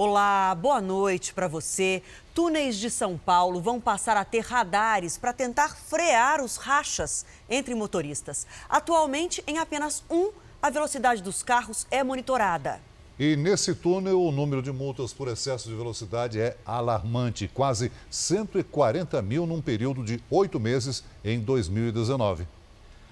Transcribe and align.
Olá, 0.00 0.54
boa 0.54 0.80
noite 0.80 1.34
para 1.34 1.48
você. 1.48 2.04
Túneis 2.32 2.76
de 2.76 2.88
São 2.88 3.18
Paulo 3.18 3.60
vão 3.60 3.80
passar 3.80 4.16
a 4.16 4.24
ter 4.24 4.44
radares 4.44 5.18
para 5.18 5.32
tentar 5.32 5.76
frear 5.76 6.40
os 6.40 6.56
rachas 6.56 7.26
entre 7.50 7.74
motoristas. 7.74 8.46
Atualmente, 8.68 9.42
em 9.44 9.58
apenas 9.58 10.04
um, 10.08 10.30
a 10.62 10.70
velocidade 10.70 11.20
dos 11.20 11.42
carros 11.42 11.84
é 11.90 12.04
monitorada. 12.04 12.80
E 13.18 13.34
nesse 13.34 13.74
túnel, 13.74 14.22
o 14.22 14.30
número 14.30 14.62
de 14.62 14.70
multas 14.70 15.12
por 15.12 15.26
excesso 15.26 15.68
de 15.68 15.74
velocidade 15.74 16.40
é 16.40 16.56
alarmante 16.64 17.50
quase 17.52 17.90
140 18.08 19.20
mil 19.20 19.48
num 19.48 19.60
período 19.60 20.04
de 20.04 20.22
oito 20.30 20.60
meses 20.60 21.02
em 21.24 21.40
2019. 21.40 22.46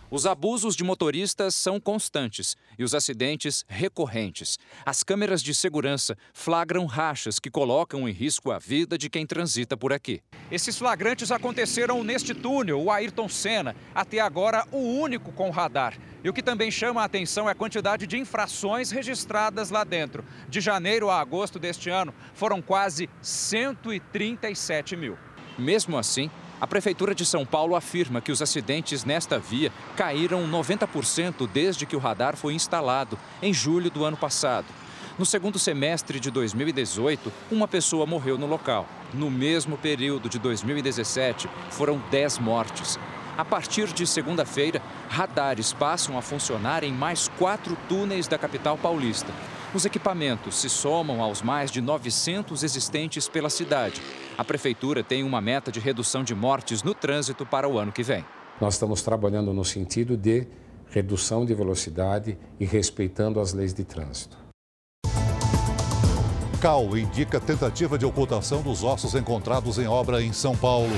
Os 0.09 0.25
abusos 0.25 0.77
de 0.77 0.84
motoristas 0.84 1.54
são 1.57 1.80
constantes 1.80 2.56
e 2.79 2.84
os 2.84 2.95
acidentes 2.95 3.64
recorrentes. 3.68 4.56
As 4.84 5.02
câmeras 5.02 5.42
de 5.42 5.52
segurança 5.52 6.16
flagram 6.33 6.87
rachas 6.87 7.41
que 7.41 7.51
colocam 7.51 8.09
em 8.09 8.12
risco 8.12 8.52
a 8.52 8.59
vida 8.59 8.97
de 8.97 9.11
quem 9.11 9.27
transita 9.27 9.77
por 9.77 9.92
aqui. 9.92 10.23
Esses 10.48 10.78
flagrantes 10.78 11.33
aconteceram 11.33 12.05
neste 12.05 12.33
túnel, 12.33 12.80
o 12.80 12.91
Ayrton 12.91 13.28
Senna, 13.28 13.74
até 13.92 14.20
agora 14.20 14.64
o 14.70 14.78
único 14.78 15.33
com 15.33 15.50
radar. 15.50 15.98
E 16.23 16.28
o 16.28 16.33
que 16.33 16.42
também 16.42 16.70
chama 16.70 17.02
a 17.02 17.05
atenção 17.05 17.48
é 17.48 17.52
a 17.52 17.55
quantidade 17.55 18.06
de 18.06 18.16
infrações 18.16 18.92
registradas 18.92 19.70
lá 19.70 19.83
dentro. 19.83 20.25
De 20.48 20.61
janeiro 20.61 21.11
a 21.11 21.20
agosto 21.20 21.59
deste 21.59 21.91
ano, 21.91 22.14
foram 22.33 22.62
quase 22.62 23.11
137 23.20 24.97
mil. 24.97 25.19
Mesmo 25.59 25.98
assim, 25.98 26.30
a 26.59 26.66
Prefeitura 26.66 27.15
de 27.15 27.27
São 27.27 27.45
Paulo 27.45 27.77
afirma 27.77 28.20
que 28.20 28.33
os 28.33 28.41
acidentes 28.41 29.05
nesta 29.05 29.38
via 29.38 29.70
caíram 29.95 30.48
90% 30.48 31.47
desde 31.52 31.84
que 31.84 31.95
o 31.95 31.98
radar 31.98 32.34
foi 32.34 32.55
instalado, 32.55 33.19
em 33.42 33.52
julho 33.52 33.91
do 33.91 34.05
ano 34.05 34.16
passado. 34.16 34.66
No 35.19 35.27
segundo 35.27 35.59
semestre 35.59 36.19
de 36.19 36.30
2018, 36.30 37.33
uma 37.50 37.69
pessoa 37.69 38.06
morreu 38.06 38.39
no 38.39 38.47
local. 38.47 38.86
No 39.12 39.30
mesmo 39.30 39.77
período 39.77 40.28
de 40.28 40.39
2017, 40.39 41.48
foram 41.70 42.03
10 42.11 42.39
mortes. 42.39 42.98
A 43.36 43.45
partir 43.45 43.89
de 43.89 44.06
segunda-feira, 44.06 44.80
radares 45.11 45.75
passam 45.75 46.17
a 46.17 46.23
funcionar 46.23 46.83
em 46.83 46.92
mais 46.92 47.28
quatro 47.39 47.77
túneis 47.86 48.27
da 48.27 48.39
capital 48.39 48.78
paulista. 48.78 49.30
Os 49.75 49.84
equipamentos 49.84 50.56
se 50.56 50.70
somam 50.70 51.20
aos 51.20 51.42
mais 51.42 51.70
de 51.70 51.83
900 51.83 52.62
existentes 52.62 53.28
pela 53.28 53.50
cidade. 53.50 54.00
A 54.39 54.45
prefeitura 54.45 55.03
tem 55.03 55.23
uma 55.25 55.41
meta 55.41 55.73
de 55.73 55.81
redução 55.81 56.23
de 56.23 56.34
mortes 56.34 56.83
no 56.83 56.95
trânsito 56.95 57.47
para 57.47 57.67
o 57.67 57.79
ano 57.79 57.91
que 57.91 58.03
vem. 58.03 58.23
Nós 58.61 58.75
estamos 58.75 59.01
trabalhando 59.01 59.53
no 59.53 59.65
sentido 59.65 60.17
de 60.17 60.47
redução 60.91 61.47
de 61.47 61.55
velocidade 61.55 62.39
e 62.61 62.67
respeitando 62.67 63.41
as 63.41 63.55
leis 63.55 63.73
de 63.73 63.83
trânsito. 63.83 64.37
CAL 66.61 66.97
indica 66.97 67.41
tentativa 67.41 67.98
de 67.98 68.05
ocultação 68.05 68.61
dos 68.62 68.83
ossos 68.83 69.14
encontrados 69.14 69.79
em 69.79 69.87
obra 69.87 70.23
em 70.23 70.33
São 70.33 70.57
Paulo. 70.57 70.97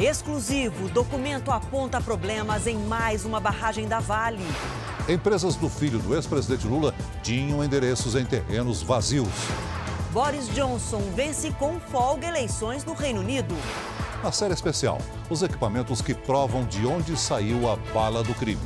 Exclusivo, 0.00 0.88
documento 0.88 1.50
aponta 1.50 2.00
problemas 2.00 2.66
em 2.66 2.76
mais 2.76 3.24
uma 3.24 3.38
barragem 3.38 3.86
da 3.86 4.00
Vale. 4.00 4.44
Empresas 5.08 5.54
do 5.54 5.68
filho 5.68 5.98
do 5.98 6.14
ex-presidente 6.14 6.66
Lula 6.66 6.94
tinham 7.22 7.62
endereços 7.62 8.14
em 8.16 8.24
terrenos 8.24 8.82
vazios. 8.82 9.28
Boris 10.12 10.46
Johnson 10.54 11.00
vence 11.14 11.50
com 11.52 11.80
folga 11.80 12.28
eleições 12.28 12.84
no 12.84 12.92
Reino 12.92 13.20
Unido. 13.20 13.54
Na 14.22 14.30
série 14.30 14.52
especial, 14.52 14.98
os 15.30 15.42
equipamentos 15.42 16.02
que 16.02 16.12
provam 16.12 16.66
de 16.66 16.86
onde 16.86 17.16
saiu 17.16 17.66
a 17.66 17.76
bala 17.94 18.22
do 18.22 18.34
crime. 18.34 18.60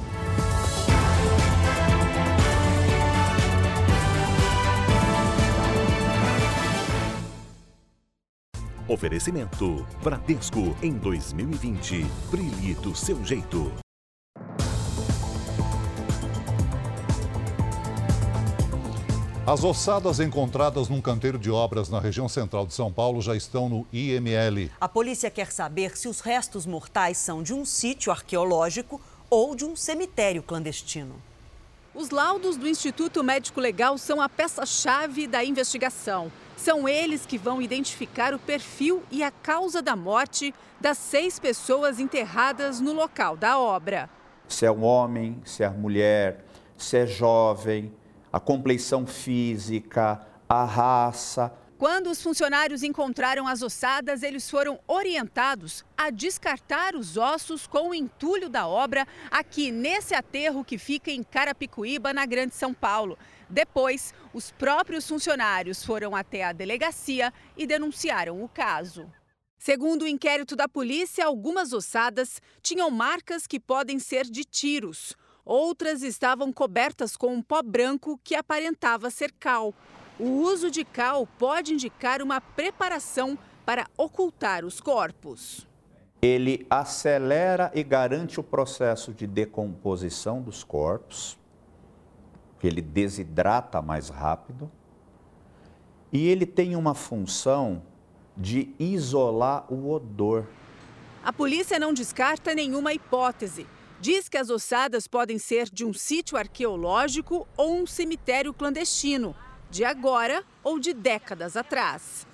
Oferecimento 8.88 9.86
Bradesco 10.03 10.76
em 10.82 10.94
2020. 10.94 12.06
Brilhe 12.28 12.75
do 12.75 12.94
seu 12.94 13.25
jeito. 13.25 13.85
As 19.46 19.62
ossadas 19.62 20.18
encontradas 20.18 20.88
num 20.88 21.00
canteiro 21.00 21.38
de 21.38 21.52
obras 21.52 21.88
na 21.88 22.00
região 22.00 22.28
central 22.28 22.66
de 22.66 22.74
São 22.74 22.92
Paulo 22.92 23.22
já 23.22 23.36
estão 23.36 23.68
no 23.68 23.86
IML. 23.92 24.72
A 24.80 24.88
polícia 24.88 25.30
quer 25.30 25.52
saber 25.52 25.96
se 25.96 26.08
os 26.08 26.18
restos 26.18 26.66
mortais 26.66 27.16
são 27.16 27.44
de 27.44 27.54
um 27.54 27.64
sítio 27.64 28.10
arqueológico 28.10 29.00
ou 29.30 29.54
de 29.54 29.64
um 29.64 29.76
cemitério 29.76 30.42
clandestino. 30.42 31.14
Os 31.94 32.10
laudos 32.10 32.56
do 32.56 32.66
Instituto 32.66 33.22
Médico 33.22 33.60
Legal 33.60 33.96
são 33.98 34.20
a 34.20 34.28
peça-chave 34.28 35.28
da 35.28 35.44
investigação. 35.44 36.32
São 36.56 36.88
eles 36.88 37.24
que 37.24 37.38
vão 37.38 37.62
identificar 37.62 38.34
o 38.34 38.40
perfil 38.40 39.04
e 39.12 39.22
a 39.22 39.30
causa 39.30 39.80
da 39.80 39.94
morte 39.94 40.52
das 40.80 40.98
seis 40.98 41.38
pessoas 41.38 42.00
enterradas 42.00 42.80
no 42.80 42.92
local 42.92 43.36
da 43.36 43.60
obra. 43.60 44.10
Se 44.48 44.66
é 44.66 44.72
um 44.72 44.82
homem, 44.82 45.40
se 45.44 45.62
é 45.62 45.70
mulher, 45.70 46.44
se 46.76 46.96
é 46.96 47.06
jovem, 47.06 47.92
a 48.36 48.41
compleição 48.41 49.06
física, 49.06 50.20
a 50.47 50.62
raça. 50.62 51.50
Quando 51.78 52.10
os 52.10 52.22
funcionários 52.22 52.82
encontraram 52.82 53.48
as 53.48 53.62
ossadas, 53.62 54.22
eles 54.22 54.50
foram 54.50 54.78
orientados 54.86 55.82
a 55.97 56.10
descartar 56.10 56.94
os 56.94 57.16
ossos 57.16 57.66
com 57.66 57.88
o 57.88 57.94
entulho 57.94 58.50
da 58.50 58.66
obra 58.66 59.08
aqui 59.30 59.72
nesse 59.72 60.14
aterro 60.14 60.62
que 60.62 60.76
fica 60.76 61.10
em 61.10 61.22
Carapicuíba, 61.22 62.12
na 62.12 62.26
Grande 62.26 62.54
São 62.54 62.75
Paulo. 62.75 63.19
Depois, 63.48 64.12
os 64.34 64.50
próprios 64.50 65.08
funcionários 65.08 65.82
foram 65.82 66.14
até 66.14 66.44
a 66.44 66.52
delegacia 66.52 67.32
e 67.56 67.66
denunciaram 67.66 68.44
o 68.44 68.48
caso. 68.50 69.10
Segundo 69.58 70.02
o 70.02 70.08
inquérito 70.08 70.54
da 70.54 70.69
polícia, 70.69 71.25
algumas 71.25 71.72
ossadas 71.72 72.42
tinham 72.62 72.91
marcas 72.91 73.46
que 73.46 73.58
podem 73.58 73.98
ser 73.98 74.25
de 74.25 74.44
tiros. 74.44 75.16
Outras 75.46 76.02
estavam 76.02 76.52
cobertas 76.52 77.16
com 77.16 77.32
um 77.32 77.40
pó 77.40 77.62
branco 77.62 78.18
que 78.24 78.34
aparentava 78.34 79.10
ser 79.10 79.30
cal. 79.38 79.72
O 80.18 80.24
uso 80.42 80.72
de 80.72 80.84
cal 80.84 81.24
pode 81.38 81.72
indicar 81.72 82.20
uma 82.20 82.40
preparação 82.40 83.38
para 83.64 83.86
ocultar 83.96 84.64
os 84.64 84.80
corpos. 84.80 85.64
Ele 86.20 86.66
acelera 86.68 87.70
e 87.72 87.84
garante 87.84 88.40
o 88.40 88.42
processo 88.42 89.14
de 89.14 89.24
decomposição 89.24 90.42
dos 90.42 90.64
corpos, 90.64 91.38
que 92.58 92.66
ele 92.66 92.82
desidrata 92.82 93.80
mais 93.80 94.08
rápido, 94.08 94.68
e 96.12 96.26
ele 96.26 96.44
tem 96.44 96.74
uma 96.74 96.94
função 96.94 97.84
de 98.36 98.74
isolar 98.80 99.72
o 99.72 99.92
odor. 99.92 100.44
A 101.22 101.32
polícia 101.32 101.78
não 101.78 101.92
descarta 101.92 102.52
nenhuma 102.52 102.92
hipótese 102.92 103.64
diz 104.00 104.28
que 104.28 104.36
as 104.36 104.50
ossadas 104.50 105.06
podem 105.06 105.38
ser 105.38 105.68
de 105.70 105.84
um 105.84 105.92
sítio 105.92 106.36
arqueológico 106.36 107.46
ou 107.56 107.76
um 107.76 107.86
cemitério 107.86 108.52
clandestino, 108.52 109.34
de 109.70 109.84
agora 109.84 110.44
ou 110.62 110.78
de 110.78 110.92
décadas 110.92 111.56
atrás. 111.56 112.26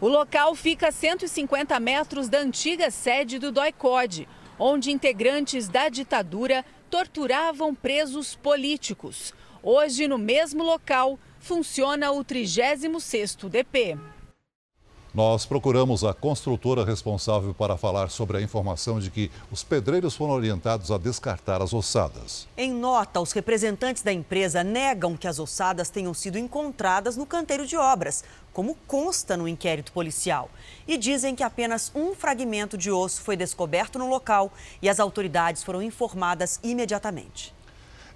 O 0.00 0.08
local 0.08 0.54
fica 0.54 0.88
a 0.88 0.92
150 0.92 1.78
metros 1.80 2.28
da 2.28 2.38
antiga 2.38 2.90
sede 2.90 3.38
do 3.38 3.52
DOI-CODE, 3.52 4.28
onde 4.58 4.90
integrantes 4.90 5.68
da 5.68 5.88
ditadura 5.88 6.64
torturavam 6.90 7.74
presos 7.74 8.36
políticos. 8.36 9.32
Hoje, 9.62 10.06
no 10.06 10.18
mesmo 10.18 10.62
local, 10.62 11.18
funciona 11.38 12.12
o 12.12 12.24
36º 12.24 13.48
DP. 13.48 13.98
Nós 15.14 15.46
procuramos 15.46 16.02
a 16.02 16.12
construtora 16.12 16.84
responsável 16.84 17.54
para 17.54 17.76
falar 17.76 18.10
sobre 18.10 18.36
a 18.36 18.42
informação 18.42 18.98
de 18.98 19.12
que 19.12 19.30
os 19.48 19.62
pedreiros 19.62 20.16
foram 20.16 20.32
orientados 20.32 20.90
a 20.90 20.98
descartar 20.98 21.62
as 21.62 21.72
ossadas. 21.72 22.48
Em 22.56 22.72
nota, 22.72 23.20
os 23.20 23.30
representantes 23.30 24.02
da 24.02 24.12
empresa 24.12 24.64
negam 24.64 25.16
que 25.16 25.28
as 25.28 25.38
ossadas 25.38 25.88
tenham 25.88 26.12
sido 26.12 26.36
encontradas 26.36 27.16
no 27.16 27.26
canteiro 27.26 27.64
de 27.64 27.76
obras, 27.76 28.24
como 28.52 28.76
consta 28.88 29.36
no 29.36 29.46
inquérito 29.46 29.92
policial. 29.92 30.50
E 30.84 30.96
dizem 30.96 31.36
que 31.36 31.44
apenas 31.44 31.92
um 31.94 32.12
fragmento 32.12 32.76
de 32.76 32.90
osso 32.90 33.22
foi 33.22 33.36
descoberto 33.36 34.00
no 34.00 34.08
local 34.08 34.52
e 34.82 34.88
as 34.88 34.98
autoridades 34.98 35.62
foram 35.62 35.80
informadas 35.80 36.58
imediatamente. 36.60 37.53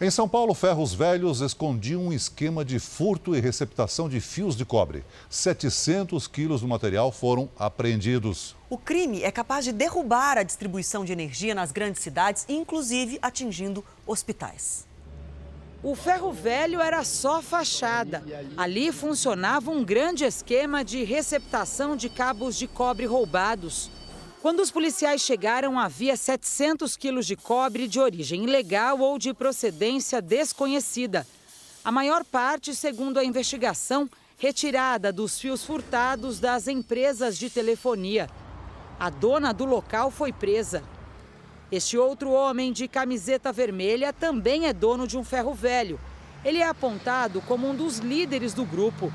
Em 0.00 0.12
São 0.12 0.28
Paulo, 0.28 0.54
ferros 0.54 0.94
velhos 0.94 1.40
escondiam 1.40 2.00
um 2.02 2.12
esquema 2.12 2.64
de 2.64 2.78
furto 2.78 3.34
e 3.34 3.40
receptação 3.40 4.08
de 4.08 4.20
fios 4.20 4.54
de 4.54 4.64
cobre. 4.64 5.02
700 5.28 6.28
quilos 6.28 6.60
do 6.60 6.68
material 6.68 7.10
foram 7.10 7.50
apreendidos. 7.58 8.54
O 8.70 8.78
crime 8.78 9.24
é 9.24 9.32
capaz 9.32 9.64
de 9.64 9.72
derrubar 9.72 10.38
a 10.38 10.44
distribuição 10.44 11.04
de 11.04 11.10
energia 11.10 11.52
nas 11.52 11.72
grandes 11.72 12.00
cidades, 12.00 12.46
inclusive 12.48 13.18
atingindo 13.20 13.84
hospitais. 14.06 14.86
O 15.82 15.96
ferro 15.96 16.32
velho 16.32 16.80
era 16.80 17.02
só 17.02 17.42
fachada. 17.42 18.22
Ali 18.56 18.92
funcionava 18.92 19.72
um 19.72 19.82
grande 19.82 20.22
esquema 20.22 20.84
de 20.84 21.02
receptação 21.02 21.96
de 21.96 22.08
cabos 22.08 22.56
de 22.56 22.68
cobre 22.68 23.04
roubados. 23.04 23.90
Quando 24.40 24.60
os 24.60 24.70
policiais 24.70 25.20
chegaram, 25.20 25.76
havia 25.76 26.16
700 26.16 26.96
quilos 26.96 27.26
de 27.26 27.34
cobre 27.34 27.88
de 27.88 27.98
origem 27.98 28.44
ilegal 28.44 29.00
ou 29.00 29.18
de 29.18 29.34
procedência 29.34 30.22
desconhecida. 30.22 31.26
A 31.84 31.90
maior 31.90 32.24
parte, 32.24 32.72
segundo 32.72 33.18
a 33.18 33.24
investigação, 33.24 34.08
retirada 34.38 35.12
dos 35.12 35.40
fios 35.40 35.64
furtados 35.64 36.38
das 36.38 36.68
empresas 36.68 37.36
de 37.36 37.50
telefonia. 37.50 38.30
A 38.98 39.10
dona 39.10 39.52
do 39.52 39.64
local 39.64 40.08
foi 40.08 40.32
presa. 40.32 40.84
Este 41.70 41.98
outro 41.98 42.30
homem 42.30 42.72
de 42.72 42.86
camiseta 42.86 43.52
vermelha 43.52 44.12
também 44.12 44.66
é 44.66 44.72
dono 44.72 45.08
de 45.08 45.18
um 45.18 45.24
ferro 45.24 45.52
velho. 45.52 45.98
Ele 46.44 46.58
é 46.58 46.68
apontado 46.68 47.40
como 47.42 47.68
um 47.68 47.74
dos 47.74 47.98
líderes 47.98 48.54
do 48.54 48.64
grupo. 48.64 49.12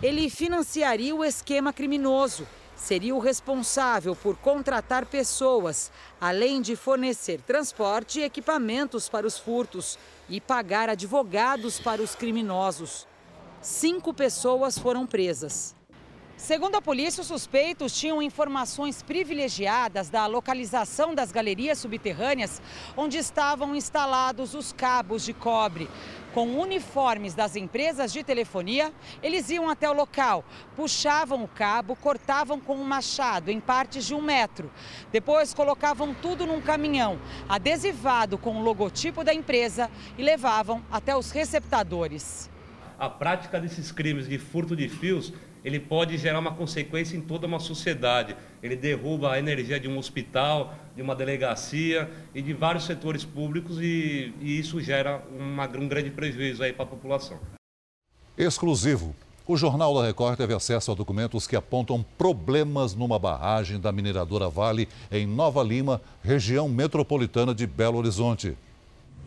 Ele 0.00 0.30
financiaria 0.30 1.14
o 1.14 1.24
esquema 1.24 1.72
criminoso, 1.72 2.46
seria 2.80 3.14
o 3.14 3.18
responsável 3.18 4.16
por 4.16 4.36
contratar 4.36 5.04
pessoas, 5.04 5.92
além 6.20 6.62
de 6.62 6.74
fornecer 6.74 7.40
transporte 7.42 8.20
e 8.20 8.24
equipamentos 8.24 9.08
para 9.08 9.26
os 9.26 9.38
furtos 9.38 9.98
e 10.28 10.40
pagar 10.40 10.88
advogados 10.88 11.78
para 11.78 12.00
os 12.00 12.14
criminosos. 12.14 13.06
Cinco 13.60 14.14
pessoas 14.14 14.78
foram 14.78 15.06
presas. 15.06 15.79
Segundo 16.40 16.74
a 16.74 16.82
polícia, 16.82 17.20
os 17.20 17.26
suspeitos 17.26 17.92
tinham 17.92 18.22
informações 18.22 19.02
privilegiadas 19.02 20.08
da 20.08 20.26
localização 20.26 21.14
das 21.14 21.30
galerias 21.30 21.78
subterrâneas 21.78 22.62
onde 22.96 23.18
estavam 23.18 23.76
instalados 23.76 24.54
os 24.54 24.72
cabos 24.72 25.22
de 25.22 25.34
cobre. 25.34 25.88
Com 26.32 26.58
uniformes 26.58 27.34
das 27.34 27.56
empresas 27.56 28.10
de 28.10 28.24
telefonia, 28.24 28.90
eles 29.22 29.50
iam 29.50 29.68
até 29.68 29.88
o 29.88 29.92
local, 29.92 30.42
puxavam 30.74 31.44
o 31.44 31.48
cabo, 31.48 31.94
cortavam 31.94 32.58
com 32.58 32.74
um 32.74 32.84
machado 32.84 33.50
em 33.50 33.60
partes 33.60 34.06
de 34.06 34.14
um 34.14 34.22
metro. 34.22 34.72
Depois 35.12 35.52
colocavam 35.52 36.14
tudo 36.14 36.46
num 36.46 36.62
caminhão, 36.62 37.20
adesivado 37.50 38.38
com 38.38 38.56
o 38.56 38.62
logotipo 38.62 39.22
da 39.22 39.34
empresa 39.34 39.90
e 40.16 40.22
levavam 40.22 40.82
até 40.90 41.14
os 41.14 41.30
receptadores. 41.30 42.48
A 42.98 43.08
prática 43.08 43.60
desses 43.60 43.92
crimes 43.92 44.26
de 44.26 44.38
furto 44.38 44.74
de 44.74 44.88
fios 44.88 45.32
ele 45.64 45.78
pode 45.78 46.16
gerar 46.16 46.38
uma 46.38 46.52
consequência 46.52 47.16
em 47.16 47.20
toda 47.20 47.46
uma 47.46 47.58
sociedade. 47.58 48.36
Ele 48.62 48.76
derruba 48.76 49.32
a 49.32 49.38
energia 49.38 49.78
de 49.78 49.88
um 49.88 49.98
hospital, 49.98 50.74
de 50.94 51.02
uma 51.02 51.14
delegacia 51.14 52.10
e 52.34 52.40
de 52.40 52.52
vários 52.52 52.84
setores 52.84 53.24
públicos 53.24 53.78
e, 53.80 54.32
e 54.40 54.58
isso 54.58 54.80
gera 54.80 55.22
uma, 55.38 55.66
um 55.66 55.88
grande 55.88 56.10
prejuízo 56.10 56.62
aí 56.62 56.72
para 56.72 56.84
a 56.84 56.88
população. 56.88 57.38
Exclusivo. 58.36 59.14
O 59.46 59.56
Jornal 59.56 59.92
da 59.94 60.06
Record 60.06 60.36
teve 60.36 60.54
acesso 60.54 60.92
a 60.92 60.94
documentos 60.94 61.46
que 61.46 61.56
apontam 61.56 62.04
problemas 62.16 62.94
numa 62.94 63.18
barragem 63.18 63.80
da 63.80 63.90
mineradora 63.90 64.48
Vale 64.48 64.88
em 65.10 65.26
Nova 65.26 65.62
Lima, 65.62 66.00
região 66.22 66.68
metropolitana 66.68 67.52
de 67.52 67.66
Belo 67.66 67.98
Horizonte. 67.98 68.56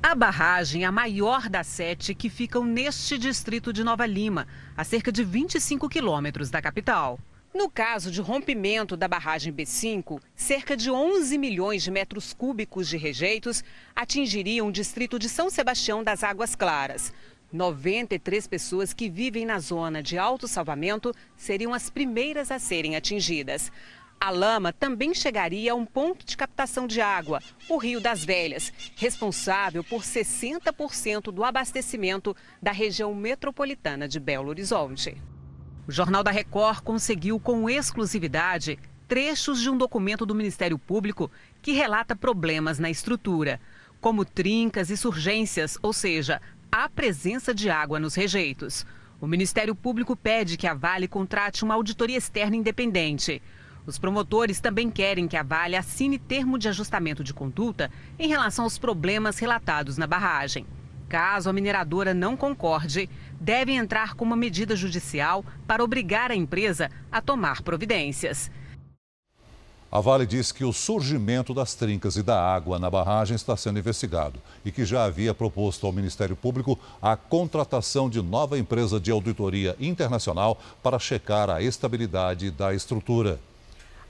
A 0.05 0.13
barragem 0.15 0.83
é 0.83 0.85
a 0.85 0.91
maior 0.91 1.47
das 1.47 1.65
sete 1.65 2.13
que 2.13 2.29
ficam 2.29 2.65
neste 2.65 3.17
distrito 3.17 3.71
de 3.71 3.85
Nova 3.85 4.05
Lima, 4.05 4.45
a 4.75 4.83
cerca 4.83 5.13
de 5.13 5.23
25 5.23 5.87
quilômetros 5.87 6.49
da 6.49 6.61
capital. 6.61 7.17
No 7.53 7.69
caso 7.69 8.11
de 8.11 8.19
rompimento 8.19 8.97
da 8.97 9.07
barragem 9.07 9.53
B5, 9.53 10.21
cerca 10.35 10.75
de 10.75 10.91
11 10.91 11.37
milhões 11.37 11.83
de 11.83 11.89
metros 11.89 12.33
cúbicos 12.33 12.89
de 12.89 12.97
rejeitos 12.97 13.63
atingiriam 13.95 14.67
o 14.67 14.73
distrito 14.73 15.17
de 15.17 15.29
São 15.29 15.49
Sebastião 15.49 16.03
das 16.03 16.21
Águas 16.21 16.53
Claras. 16.53 17.13
93 17.53 18.45
pessoas 18.45 18.93
que 18.93 19.09
vivem 19.09 19.45
na 19.45 19.57
zona 19.59 20.03
de 20.03 20.17
alto 20.17 20.49
salvamento 20.49 21.13
seriam 21.37 21.73
as 21.73 21.89
primeiras 21.89 22.51
a 22.51 22.59
serem 22.59 22.97
atingidas. 22.97 23.71
A 24.23 24.29
lama 24.29 24.71
também 24.71 25.13
chegaria 25.13 25.73
a 25.73 25.75
um 25.75 25.85
ponto 25.85 26.25
de 26.25 26.37
captação 26.37 26.87
de 26.87 27.01
água, 27.01 27.41
o 27.67 27.75
Rio 27.75 27.99
das 27.99 28.23
Velhas, 28.23 28.71
responsável 28.95 29.83
por 29.83 30.01
60% 30.01 31.23
do 31.23 31.43
abastecimento 31.43 32.33
da 32.61 32.71
região 32.71 33.13
metropolitana 33.13 34.07
de 34.07 34.21
Belo 34.21 34.47
Horizonte. 34.47 35.21
O 35.85 35.91
Jornal 35.91 36.23
da 36.23 36.31
Record 36.31 36.83
conseguiu 36.83 37.37
com 37.37 37.69
exclusividade 37.69 38.79
trechos 39.09 39.59
de 39.59 39.69
um 39.69 39.77
documento 39.77 40.25
do 40.25 40.33
Ministério 40.33 40.79
Público 40.79 41.29
que 41.61 41.73
relata 41.73 42.15
problemas 42.15 42.79
na 42.79 42.89
estrutura, 42.89 43.59
como 43.99 44.23
trincas 44.23 44.89
e 44.89 44.95
surgências, 44.95 45.77
ou 45.81 45.91
seja, 45.91 46.41
a 46.71 46.87
presença 46.87 47.53
de 47.53 47.69
água 47.69 47.99
nos 47.99 48.15
rejeitos. 48.15 48.85
O 49.19 49.27
Ministério 49.27 49.75
Público 49.75 50.15
pede 50.15 50.55
que 50.55 50.65
a 50.65 50.73
Vale 50.73 51.09
contrate 51.09 51.65
uma 51.65 51.73
auditoria 51.73 52.17
externa 52.17 52.55
independente. 52.55 53.41
Os 53.85 53.97
promotores 53.97 54.61
também 54.61 54.89
querem 54.89 55.27
que 55.27 55.35
a 55.35 55.43
Vale 55.43 55.75
assine 55.75 56.17
termo 56.17 56.57
de 56.57 56.69
ajustamento 56.69 57.23
de 57.23 57.33
conduta 57.33 57.91
em 58.17 58.29
relação 58.29 58.63
aos 58.63 58.77
problemas 58.77 59.39
relatados 59.39 59.97
na 59.97 60.07
barragem. 60.07 60.65
Caso 61.09 61.49
a 61.49 61.53
mineradora 61.53 62.13
não 62.13 62.37
concorde, 62.37 63.09
deve 63.39 63.73
entrar 63.73 64.15
com 64.15 64.23
uma 64.23 64.37
medida 64.37 64.75
judicial 64.75 65.43
para 65.67 65.83
obrigar 65.83 66.31
a 66.31 66.35
empresa 66.35 66.89
a 67.11 67.21
tomar 67.21 67.61
providências. 67.61 68.49
A 69.91 69.99
Vale 69.99 70.25
diz 70.25 70.51
que 70.51 70.65
o 70.65 70.73
surgimento 70.73 71.53
das 71.53 71.75
trincas 71.75 72.15
e 72.15 72.23
da 72.23 72.41
água 72.41 72.79
na 72.79 72.89
barragem 72.89 73.35
está 73.35 73.55
sendo 73.55 73.77
investigado 73.77 74.39
e 74.65 74.71
que 74.71 74.85
já 74.85 75.03
havia 75.03 75.35
proposto 75.35 75.85
ao 75.85 75.91
Ministério 75.91 76.35
Público 76.35 76.79
a 76.99 77.15
contratação 77.15 78.09
de 78.09 78.19
nova 78.19 78.57
empresa 78.57 78.99
de 78.99 79.11
auditoria 79.11 79.75
internacional 79.79 80.59
para 80.81 80.97
checar 80.97 81.47
a 81.47 81.61
estabilidade 81.61 82.49
da 82.49 82.73
estrutura. 82.73 83.39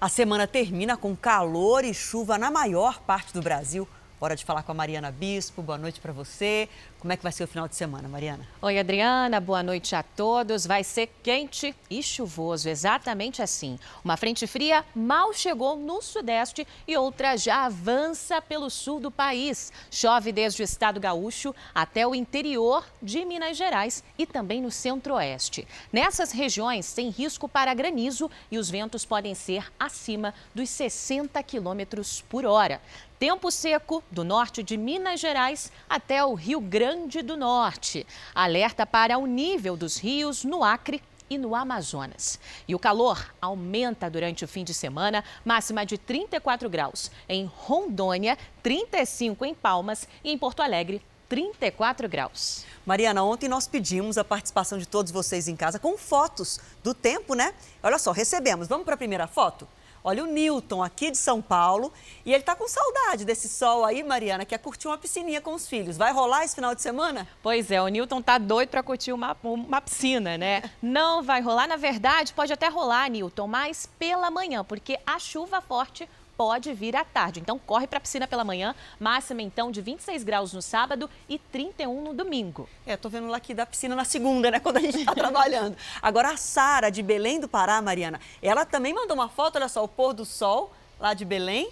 A 0.03 0.09
semana 0.09 0.45
termina 0.45 0.97
com 0.97 1.15
calor 1.15 1.85
e 1.85 1.93
chuva 1.93 2.37
na 2.37 2.51
maior 2.51 2.99
parte 3.03 3.31
do 3.31 3.41
Brasil. 3.41 3.87
Hora 4.19 4.35
de 4.35 4.43
falar 4.43 4.61
com 4.61 4.73
a 4.73 4.75
Mariana 4.75 5.09
Bispo. 5.09 5.61
Boa 5.61 5.77
noite 5.77 6.01
para 6.01 6.11
você. 6.11 6.67
Como 7.03 7.11
é 7.11 7.17
que 7.17 7.23
vai 7.23 7.33
ser 7.33 7.43
o 7.43 7.47
final 7.49 7.67
de 7.67 7.75
semana, 7.75 8.07
Mariana? 8.07 8.47
Oi, 8.61 8.79
Adriana. 8.79 9.37
Boa 9.41 9.61
noite 9.61 9.93
a 9.93 10.01
todos. 10.01 10.65
Vai 10.65 10.85
ser 10.85 11.09
quente 11.21 11.75
e 11.89 12.01
chuvoso, 12.01 12.69
exatamente 12.69 13.41
assim. 13.41 13.77
Uma 14.05 14.15
frente 14.15 14.47
fria 14.47 14.85
mal 14.95 15.33
chegou 15.33 15.75
no 15.75 16.01
sudeste 16.01 16.65
e 16.87 16.95
outra 16.95 17.35
já 17.35 17.65
avança 17.65 18.41
pelo 18.41 18.69
sul 18.69 19.01
do 19.01 19.11
país. 19.11 19.69
Chove 19.91 20.31
desde 20.31 20.61
o 20.61 20.63
estado 20.63 20.97
gaúcho 20.97 21.53
até 21.75 22.07
o 22.07 22.15
interior 22.15 22.85
de 23.01 23.25
Minas 23.25 23.57
Gerais 23.57 24.01
e 24.17 24.25
também 24.25 24.61
no 24.61 24.71
centro-oeste. 24.71 25.67
Nessas 25.91 26.31
regiões 26.31 26.93
tem 26.93 27.09
risco 27.09 27.49
para 27.49 27.73
granizo 27.73 28.31
e 28.49 28.57
os 28.57 28.69
ventos 28.69 29.03
podem 29.03 29.35
ser 29.35 29.69
acima 29.77 30.33
dos 30.55 30.69
60 30.69 31.43
quilômetros 31.43 32.21
por 32.29 32.45
hora. 32.45 32.79
Tempo 33.19 33.49
seco 33.51 34.03
do 34.11 34.23
norte 34.25 34.61
de 34.61 34.75
Minas 34.75 35.19
Gerais 35.19 35.71
até 35.89 36.25
o 36.25 36.33
Rio 36.33 36.59
Grande 36.59 36.92
do 37.23 37.35
Norte. 37.35 38.05
Alerta 38.35 38.85
para 38.85 39.17
o 39.17 39.25
nível 39.25 39.75
dos 39.75 39.97
rios 39.97 40.43
no 40.43 40.63
Acre 40.63 41.01
e 41.29 41.37
no 41.37 41.55
Amazonas. 41.55 42.39
E 42.67 42.75
o 42.75 42.79
calor 42.79 43.33
aumenta 43.41 44.09
durante 44.09 44.45
o 44.45 44.47
fim 44.47 44.63
de 44.63 44.73
semana, 44.73 45.23
máxima 45.43 45.85
de 45.85 45.97
34 45.97 46.69
graus 46.69 47.11
em 47.27 47.45
Rondônia, 47.45 48.37
35 48.61 49.43
em 49.45 49.55
Palmas 49.55 50.07
e 50.23 50.31
em 50.31 50.37
Porto 50.37 50.61
Alegre, 50.61 51.01
34 51.27 52.07
graus. 52.07 52.65
Mariana, 52.85 53.23
ontem 53.23 53.49
nós 53.49 53.67
pedimos 53.67 54.17
a 54.17 54.23
participação 54.23 54.77
de 54.77 54.87
todos 54.87 55.11
vocês 55.11 55.47
em 55.47 55.55
casa 55.55 55.79
com 55.79 55.97
fotos 55.97 56.59
do 56.83 56.93
tempo, 56.93 57.33
né? 57.33 57.53
Olha 57.81 57.97
só, 57.97 58.11
recebemos. 58.11 58.67
Vamos 58.67 58.85
para 58.85 58.93
a 58.93 58.97
primeira 58.97 59.25
foto? 59.25 59.67
Olha 60.03 60.23
o 60.23 60.27
Newton 60.27 60.83
aqui 60.83 61.09
de 61.09 61.17
São 61.17 61.41
Paulo 61.41 61.91
e 62.25 62.31
ele 62.31 62.41
está 62.41 62.55
com 62.55 62.67
saudade 62.67 63.23
desse 63.23 63.47
sol 63.47 63.85
aí, 63.85 64.03
Mariana, 64.03 64.43
quer 64.43 64.57
curtir 64.57 64.87
uma 64.87 64.97
piscininha 64.97 65.39
com 65.39 65.53
os 65.53 65.67
filhos. 65.67 65.95
Vai 65.95 66.11
rolar 66.11 66.43
esse 66.43 66.55
final 66.55 66.75
de 66.75 66.81
semana? 66.81 67.25
Pois 67.41 67.71
é, 67.71 67.81
o 67.81 67.87
Newton 67.87 68.21
tá 68.21 68.37
doido 68.37 68.69
para 68.69 68.83
curtir 68.83 69.13
uma, 69.13 69.37
uma 69.41 69.79
piscina, 69.79 70.37
né? 70.37 70.63
Não 70.81 71.23
vai 71.23 71.41
rolar, 71.41 71.67
na 71.67 71.77
verdade, 71.77 72.33
pode 72.33 72.51
até 72.51 72.67
rolar, 72.67 73.09
Newton, 73.09 73.47
mas 73.47 73.87
pela 73.97 74.29
manhã, 74.29 74.63
porque 74.63 74.99
a 75.05 75.17
chuva 75.19 75.61
forte 75.61 76.07
pode 76.37 76.73
vir 76.73 76.95
à 76.95 77.03
tarde. 77.03 77.39
Então, 77.39 77.59
corre 77.59 77.87
para 77.87 77.97
a 77.97 78.01
piscina 78.01 78.27
pela 78.27 78.43
manhã, 78.43 78.75
máxima 78.99 79.41
então 79.41 79.71
de 79.71 79.81
26 79.81 80.23
graus 80.23 80.53
no 80.53 80.61
sábado 80.61 81.09
e 81.27 81.37
31 81.37 82.03
no 82.03 82.13
domingo. 82.13 82.67
É, 82.85 82.97
tô 82.97 83.09
vendo 83.09 83.27
lá 83.27 83.37
aqui 83.37 83.53
da 83.53 83.65
piscina 83.65 83.95
na 83.95 84.05
segunda, 84.05 84.51
né, 84.51 84.59
quando 84.61 84.77
a 84.77 84.81
gente 84.81 84.99
está 84.99 85.13
trabalhando. 85.13 85.77
Agora, 86.01 86.31
a 86.31 86.37
Sara, 86.37 86.89
de 86.89 87.01
Belém 87.01 87.39
do 87.39 87.47
Pará, 87.47 87.81
Mariana, 87.81 88.19
ela 88.41 88.65
também 88.65 88.93
mandou 88.93 89.15
uma 89.15 89.29
foto, 89.29 89.55
olha 89.57 89.69
só, 89.69 89.83
o 89.83 89.87
pôr 89.87 90.13
do 90.13 90.25
sol 90.25 90.71
lá 90.99 91.13
de 91.13 91.25
Belém. 91.25 91.69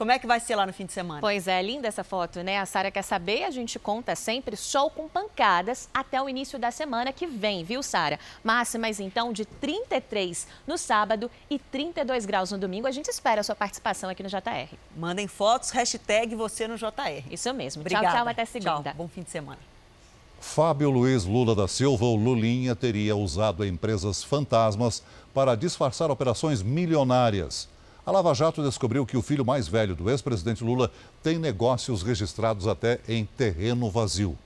Como 0.00 0.10
é 0.10 0.18
que 0.18 0.26
vai 0.26 0.40
ser 0.40 0.56
lá 0.56 0.64
no 0.64 0.72
fim 0.72 0.86
de 0.86 0.94
semana? 0.94 1.20
Pois 1.20 1.46
é, 1.46 1.60
linda 1.60 1.86
essa 1.86 2.02
foto, 2.02 2.42
né? 2.42 2.56
A 2.56 2.64
Sara 2.64 2.90
quer 2.90 3.02
saber, 3.02 3.44
a 3.44 3.50
gente 3.50 3.78
conta 3.78 4.16
sempre 4.16 4.56
sol 4.56 4.88
com 4.88 5.06
pancadas 5.06 5.90
até 5.92 6.18
o 6.22 6.26
início 6.26 6.58
da 6.58 6.70
semana 6.70 7.12
que 7.12 7.26
vem, 7.26 7.64
viu, 7.64 7.82
Sara? 7.82 8.18
Máximas 8.42 8.98
então 8.98 9.30
de 9.30 9.44
33 9.44 10.46
no 10.66 10.78
sábado 10.78 11.30
e 11.50 11.58
32 11.58 12.24
graus 12.24 12.50
no 12.50 12.56
domingo. 12.56 12.86
A 12.86 12.90
gente 12.90 13.08
espera 13.08 13.42
a 13.42 13.44
sua 13.44 13.54
participação 13.54 14.08
aqui 14.08 14.22
no 14.22 14.30
JR. 14.30 14.74
Mandem 14.96 15.26
fotos, 15.26 15.68
hashtag 15.68 16.34
você 16.34 16.66
no 16.66 16.78
JR. 16.78 17.22
Isso 17.30 17.52
mesmo. 17.52 17.82
Obrigada. 17.82 18.06
Tchau, 18.06 18.16
tchau, 18.16 18.28
até 18.28 18.46
segunda. 18.46 18.82
Tchau, 18.82 18.94
bom 18.96 19.06
fim 19.06 19.20
de 19.20 19.28
semana. 19.28 19.58
Fábio 20.40 20.88
Luiz 20.88 21.24
Lula 21.24 21.54
da 21.54 21.68
Silva, 21.68 22.06
o 22.06 22.16
Lulinha, 22.16 22.74
teria 22.74 23.14
usado 23.14 23.66
empresas 23.66 24.24
fantasmas 24.24 25.02
para 25.34 25.54
disfarçar 25.54 26.10
operações 26.10 26.62
milionárias. 26.62 27.68
A 28.04 28.10
Lava 28.10 28.32
Jato 28.34 28.62
descobriu 28.62 29.04
que 29.04 29.16
o 29.16 29.22
filho 29.22 29.44
mais 29.44 29.68
velho 29.68 29.94
do 29.94 30.08
ex-presidente 30.10 30.64
Lula 30.64 30.90
tem 31.22 31.38
negócios 31.38 32.02
registrados 32.02 32.66
até 32.66 32.98
em 33.06 33.26
terreno 33.26 33.90
vazio. 33.90 34.38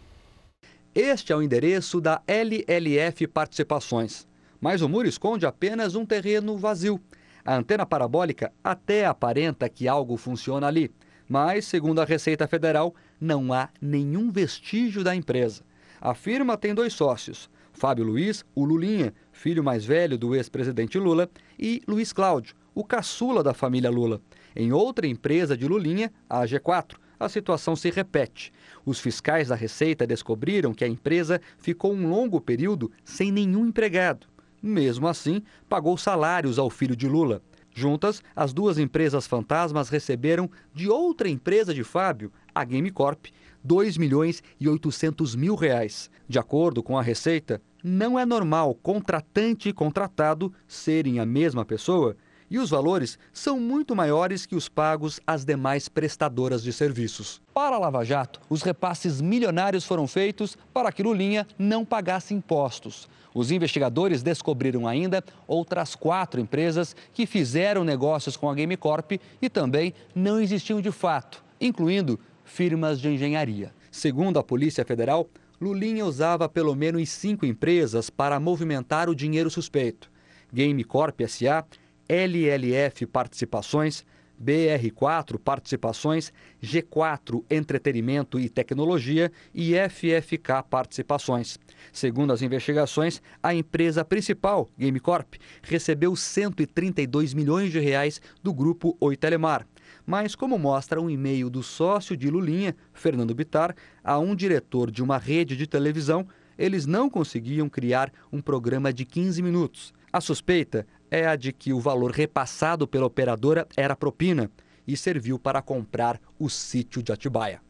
Este 0.95 1.33
é 1.33 1.37
o 1.37 1.43
endereço 1.43 2.01
da 2.01 2.21
LLF 2.27 3.27
Participações. 3.29 4.27
mas 4.61 4.81
o 4.81 4.89
muro 4.89 5.07
esconde 5.07 5.45
apenas 5.45 5.95
um 5.95 6.07
terreno 6.07 6.57
vazio. 6.57 6.99
A 7.45 7.55
antena 7.55 7.85
parabólica 7.85 8.51
até 8.63 9.05
aparenta 9.05 9.69
que 9.69 9.87
algo 9.87 10.17
funciona 10.17 10.67
ali, 10.67 10.91
mas, 11.29 11.67
segundo 11.67 12.01
a 12.01 12.05
Receita 12.05 12.49
Federal, 12.49 12.95
não 13.21 13.53
há 13.53 13.69
nenhum 13.79 14.31
vestígio 14.33 15.05
da 15.05 15.15
empresa. 15.15 15.63
A 16.01 16.15
firma 16.15 16.57
tem 16.57 16.75
dois 16.75 16.95
sócios, 16.95 17.51
Fábio 17.75 18.07
Luiz, 18.07 18.43
o 18.55 18.65
Lulinha, 18.65 19.13
filho 19.33 19.63
mais 19.63 19.85
velho 19.85 20.17
do 20.17 20.35
ex-presidente 20.35 20.99
Lula, 20.99 21.29
e 21.59 21.83
Luiz 21.87 22.11
Cláudio, 22.11 22.57
o 22.75 22.85
caçula 22.85 23.43
da 23.43 23.55
família 23.55 23.91
Lula. 23.91 24.21
Em 24.57 24.73
outra 24.73 25.07
empresa 25.07 25.57
de 25.57 25.67
Lulinha, 25.67 26.13
a 26.29 26.45
G4, 26.45 26.97
a 27.19 27.29
situação 27.29 27.77
se 27.77 27.91
repete. 27.91 28.53
Os 28.85 28.99
fiscais 28.99 29.49
da 29.49 29.55
Receita 29.55 30.07
descobriram 30.07 30.75
que 30.75 30.85
a 30.85 30.89
empresa 30.89 31.41
ficou 31.59 31.93
um 31.93 32.09
longo 32.09 32.41
período 32.41 32.91
sem 33.05 33.31
nenhum 33.31 33.67
empregado. 33.67 34.27
Mesmo 34.63 35.07
assim, 35.07 35.43
pagou 35.69 35.97
salários 35.97 36.59
ao 36.59 36.71
filho 36.71 36.97
de 36.97 37.09
Lula. 37.09 37.43
Juntas, 37.73 38.23
as 38.37 38.53
duas 38.53 38.79
empresas 38.79 39.27
fantasmas 39.27 39.89
receberam 39.89 40.49
de 40.73 40.89
outra 40.89 41.29
empresa 41.29 41.75
de 41.75 41.83
Fábio, 41.83 42.33
a 42.55 42.65
Game 42.65 42.91
Corp, 42.91 43.27
2 43.65 43.99
milhões 43.99 44.43
e 44.61 44.69
800 44.69 45.35
mil 45.35 45.55
reais. 45.55 46.09
De 46.29 46.39
acordo 46.39 46.83
com 46.83 46.97
a 46.97 47.03
Receita, 47.03 47.61
não 47.83 48.19
é 48.19 48.25
normal 48.25 48.75
contratante 48.77 49.69
e 49.69 49.73
contratado 49.73 50.53
serem 50.69 51.19
a 51.19 51.27
mesma 51.27 51.65
pessoa 51.65 52.17
e 52.55 52.59
os 52.59 52.71
valores 52.71 53.19
são 53.33 53.59
muito 53.59 53.97
maiores 53.97 54.47
que 54.47 54.55
os 54.55 54.69
pagos 54.69 55.19
às 55.27 55.45
demais 55.45 55.89
prestadoras 55.89 56.63
de 56.63 56.73
serviços. 56.73 57.43
Para 57.53 57.75
a 57.75 57.79
Lava 57.81 58.05
Jato, 58.05 58.41
os 58.49 58.63
repasses 58.63 59.21
milionários 59.21 59.85
foram 59.85 60.07
feitos 60.07 60.57
para 60.73 60.93
que 60.93 61.03
Lulinha 61.03 61.49
não 61.59 61.85
pagasse 61.85 62.33
impostos. 62.33 63.09
Os 63.35 63.51
investigadores 63.51 64.23
descobriram 64.23 64.87
ainda 64.87 65.25
outras 65.49 65.97
quatro 65.97 66.41
empresas 66.41 66.95
que 67.13 67.27
fizeram 67.27 67.83
negócios 67.83 68.37
com 68.37 68.49
a 68.49 68.55
Game 68.55 68.77
Corp 68.77 69.15
e 69.43 69.51
também 69.51 69.93
não 70.15 70.41
existiam 70.41 70.81
de 70.81 70.93
fato, 70.93 71.43
incluindo 71.61 72.21
firmas 72.45 73.01
de 73.01 73.09
engenharia. 73.09 73.75
Segundo 73.91 74.39
a 74.39 74.45
Polícia 74.45 74.85
Federal, 74.85 75.29
Lulinha 75.61 76.07
usava 76.07 76.49
pelo 76.49 76.77
menos 76.77 77.09
cinco 77.09 77.45
empresas 77.45 78.11
para 78.11 78.39
movimentar 78.39 79.09
o 79.09 79.15
dinheiro 79.15 79.51
suspeito. 79.51 80.09
Game 80.53 80.85
Corp 80.85 81.21
SA, 81.27 81.65
LLF 82.09 83.07
Participações, 83.07 84.05
BR4 84.43 85.39
Participações, 85.39 86.33
G4 86.63 87.45
Entretenimento 87.51 88.39
e 88.39 88.49
Tecnologia 88.49 89.31
e 89.55 89.75
FFK 89.75 90.63
Participações. 90.69 91.59
Segundo 91.93 92.33
as 92.33 92.43
investigações, 92.43 93.23
a 93.43 93.55
empresa 93.55 94.05
principal, 94.05 94.69
GameCorp, 94.77 95.35
recebeu 95.63 96.17
132 96.17 97.35
milhões 97.35 97.71
de 97.71 97.79
reais 97.79 98.21
do 98.43 98.53
grupo 98.53 98.97
Oi 99.01 99.17
Telemar. 99.17 99.67
Mas, 100.07 100.35
como 100.35 100.59
mostra 100.59 101.01
um 101.01 101.09
e-mail 101.09 101.49
do 101.49 101.63
sócio 101.63 102.17
de 102.17 102.29
Lulinha, 102.29 102.77
Fernando 102.93 103.35
Bitar, 103.35 103.75
a 104.03 104.19
um 104.19 104.35
diretor 104.35 104.91
de 104.91 105.03
uma 105.03 105.17
rede 105.17 105.57
de 105.57 105.67
televisão, 105.67 106.27
eles 106.59 106.87
não 106.87 107.09
conseguiam 107.09 107.69
criar 107.69 108.13
um 108.33 108.41
programa 108.41 108.93
de 108.93 109.05
15 109.05 109.43
minutos. 109.43 109.93
A 110.13 110.21
suspeita 110.21 110.87
é 111.11 111.27
a 111.27 111.37
de 111.37 111.53
que 111.53 111.73
o 111.73 111.81
valor 111.81 112.11
repassado 112.11 112.87
pela 112.87 113.07
operadora 113.07 113.67
era 113.77 113.97
propina 113.97 114.51
e 114.87 114.97
serviu 114.97 115.39
para 115.39 115.63
comprar 115.63 116.21
o 116.39 116.49
sítio 116.49 117.03
de 117.03 117.13
Atibaia. 117.13 117.61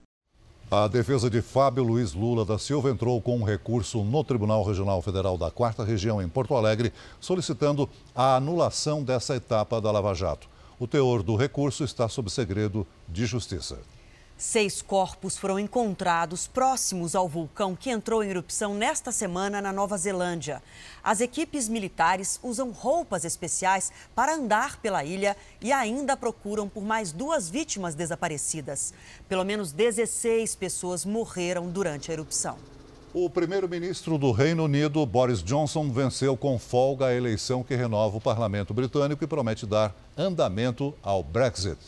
A 0.70 0.88
defesa 0.88 1.30
de 1.30 1.40
Fábio 1.40 1.84
Luiz 1.84 2.14
Lula 2.14 2.44
da 2.44 2.58
Silva 2.58 2.90
entrou 2.90 3.20
com 3.20 3.38
um 3.38 3.44
recurso 3.44 4.02
no 4.02 4.24
Tribunal 4.24 4.64
Regional 4.64 5.00
Federal 5.02 5.38
da 5.38 5.50
Quarta 5.50 5.84
Região, 5.84 6.20
em 6.20 6.28
Porto 6.28 6.54
Alegre, 6.54 6.92
solicitando 7.20 7.88
a 8.14 8.36
anulação 8.36 9.04
dessa 9.04 9.36
etapa 9.36 9.80
da 9.80 9.92
Lava 9.92 10.14
Jato. 10.14 10.48
O 10.78 10.86
teor 10.86 11.22
do 11.22 11.36
recurso 11.36 11.84
está 11.84 12.08
sob 12.08 12.30
segredo 12.30 12.86
de 13.08 13.26
justiça. 13.26 13.78
Seis 14.36 14.82
corpos 14.82 15.38
foram 15.38 15.60
encontrados 15.60 16.48
próximos 16.48 17.14
ao 17.14 17.28
vulcão 17.28 17.76
que 17.76 17.88
entrou 17.88 18.22
em 18.22 18.30
erupção 18.30 18.74
nesta 18.74 19.12
semana 19.12 19.62
na 19.62 19.72
Nova 19.72 19.96
Zelândia. 19.96 20.60
As 21.04 21.20
equipes 21.20 21.68
militares 21.68 22.40
usam 22.42 22.72
roupas 22.72 23.24
especiais 23.24 23.92
para 24.12 24.34
andar 24.34 24.78
pela 24.78 25.04
ilha 25.04 25.36
e 25.60 25.70
ainda 25.70 26.16
procuram 26.16 26.68
por 26.68 26.82
mais 26.82 27.12
duas 27.12 27.48
vítimas 27.48 27.94
desaparecidas. 27.94 28.92
Pelo 29.28 29.44
menos 29.44 29.70
16 29.70 30.56
pessoas 30.56 31.04
morreram 31.04 31.70
durante 31.70 32.10
a 32.10 32.14
erupção. 32.14 32.58
O 33.14 33.30
primeiro-ministro 33.30 34.18
do 34.18 34.32
Reino 34.32 34.64
Unido, 34.64 35.06
Boris 35.06 35.40
Johnson, 35.40 35.92
venceu 35.92 36.36
com 36.36 36.58
folga 36.58 37.06
a 37.06 37.14
eleição 37.14 37.62
que 37.62 37.76
renova 37.76 38.16
o 38.16 38.20
parlamento 38.20 38.74
britânico 38.74 39.22
e 39.22 39.28
promete 39.28 39.64
dar 39.64 39.94
andamento 40.18 40.92
ao 41.00 41.22
Brexit. 41.22 41.78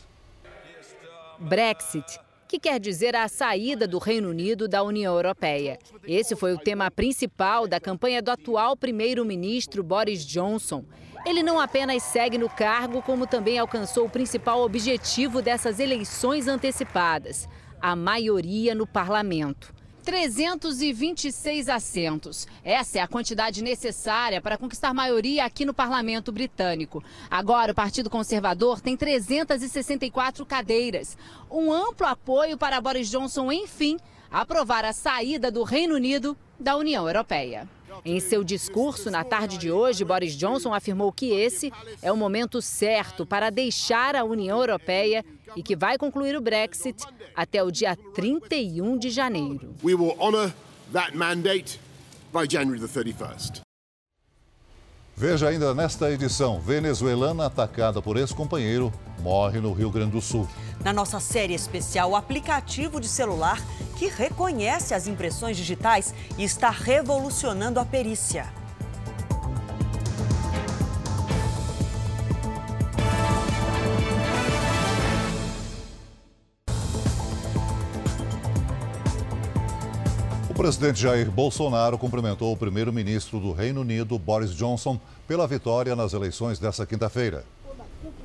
Brexit 1.40 2.20
que 2.46 2.58
quer 2.58 2.78
dizer 2.78 3.16
a 3.16 3.28
saída 3.28 3.86
do 3.86 3.98
Reino 3.98 4.30
Unido 4.30 4.68
da 4.68 4.82
União 4.82 5.14
Europeia. 5.14 5.78
Esse 6.06 6.36
foi 6.36 6.54
o 6.54 6.58
tema 6.58 6.90
principal 6.90 7.66
da 7.66 7.80
campanha 7.80 8.22
do 8.22 8.30
atual 8.30 8.76
primeiro-ministro 8.76 9.82
Boris 9.82 10.24
Johnson. 10.24 10.84
Ele 11.26 11.42
não 11.42 11.58
apenas 11.58 12.02
segue 12.04 12.38
no 12.38 12.48
cargo, 12.48 13.02
como 13.02 13.26
também 13.26 13.58
alcançou 13.58 14.06
o 14.06 14.10
principal 14.10 14.62
objetivo 14.62 15.42
dessas 15.42 15.80
eleições 15.80 16.46
antecipadas: 16.46 17.48
a 17.80 17.96
maioria 17.96 18.74
no 18.74 18.86
parlamento. 18.86 19.74
326 20.06 21.68
assentos. 21.68 22.46
Essa 22.62 22.98
é 22.98 23.00
a 23.02 23.08
quantidade 23.08 23.60
necessária 23.60 24.40
para 24.40 24.56
conquistar 24.56 24.94
maioria 24.94 25.44
aqui 25.44 25.64
no 25.64 25.74
parlamento 25.74 26.30
britânico. 26.30 27.02
Agora, 27.28 27.72
o 27.72 27.74
Partido 27.74 28.08
Conservador 28.08 28.80
tem 28.80 28.96
364 28.96 30.46
cadeiras. 30.46 31.18
Um 31.50 31.72
amplo 31.72 32.06
apoio 32.06 32.56
para 32.56 32.80
Boris 32.80 33.10
Johnson, 33.10 33.50
enfim, 33.50 33.96
aprovar 34.30 34.84
a 34.84 34.92
saída 34.92 35.50
do 35.50 35.64
Reino 35.64 35.96
Unido 35.96 36.36
da 36.58 36.76
União 36.76 37.08
Europeia. 37.08 37.68
Em 38.04 38.20
seu 38.20 38.44
discurso 38.44 39.10
na 39.10 39.24
tarde 39.24 39.58
de 39.58 39.70
hoje, 39.70 40.04
Boris 40.04 40.36
Johnson 40.36 40.72
afirmou 40.72 41.12
que 41.12 41.26
esse 41.32 41.72
é 42.02 42.12
o 42.12 42.16
momento 42.16 42.60
certo 42.62 43.26
para 43.26 43.50
deixar 43.50 44.14
a 44.14 44.24
União 44.24 44.58
Europeia 44.58 45.24
e 45.54 45.62
que 45.62 45.74
vai 45.74 45.98
concluir 45.98 46.36
o 46.36 46.40
Brexit 46.40 47.02
até 47.34 47.62
o 47.62 47.70
dia 47.70 47.96
31 48.14 48.98
de 48.98 49.10
janeiro. 49.10 49.74
We 49.82 49.94
will 49.94 50.16
honor 50.18 50.52
that 50.92 51.16
mandate 51.16 51.80
by 52.32 52.46
January 52.48 52.80
the 52.80 52.88
31st. 52.88 53.66
Veja 55.16 55.48
ainda 55.48 55.74
nesta 55.74 56.10
edição: 56.10 56.60
venezuelana 56.60 57.46
atacada 57.46 58.02
por 58.02 58.18
ex-companheiro 58.18 58.92
morre 59.22 59.60
no 59.60 59.72
Rio 59.72 59.90
Grande 59.90 60.10
do 60.12 60.20
Sul. 60.20 60.46
Na 60.84 60.92
nossa 60.92 61.18
série 61.18 61.54
especial, 61.54 62.10
o 62.10 62.16
aplicativo 62.16 63.00
de 63.00 63.08
celular 63.08 63.58
que 63.96 64.08
reconhece 64.08 64.94
as 64.94 65.06
impressões 65.08 65.56
digitais 65.56 66.14
e 66.38 66.44
está 66.44 66.70
revolucionando 66.70 67.80
a 67.80 67.84
perícia. 67.84 68.46
O 80.50 80.54
presidente 80.66 81.00
Jair 81.00 81.30
Bolsonaro 81.30 81.98
cumprimentou 81.98 82.52
o 82.52 82.56
primeiro-ministro 82.56 83.38
do 83.38 83.52
Reino 83.52 83.82
Unido, 83.82 84.18
Boris 84.18 84.54
Johnson, 84.54 85.00
pela 85.26 85.46
vitória 85.46 85.94
nas 85.94 86.12
eleições 86.12 86.58
desta 86.58 86.84
quinta-feira. 86.84 87.44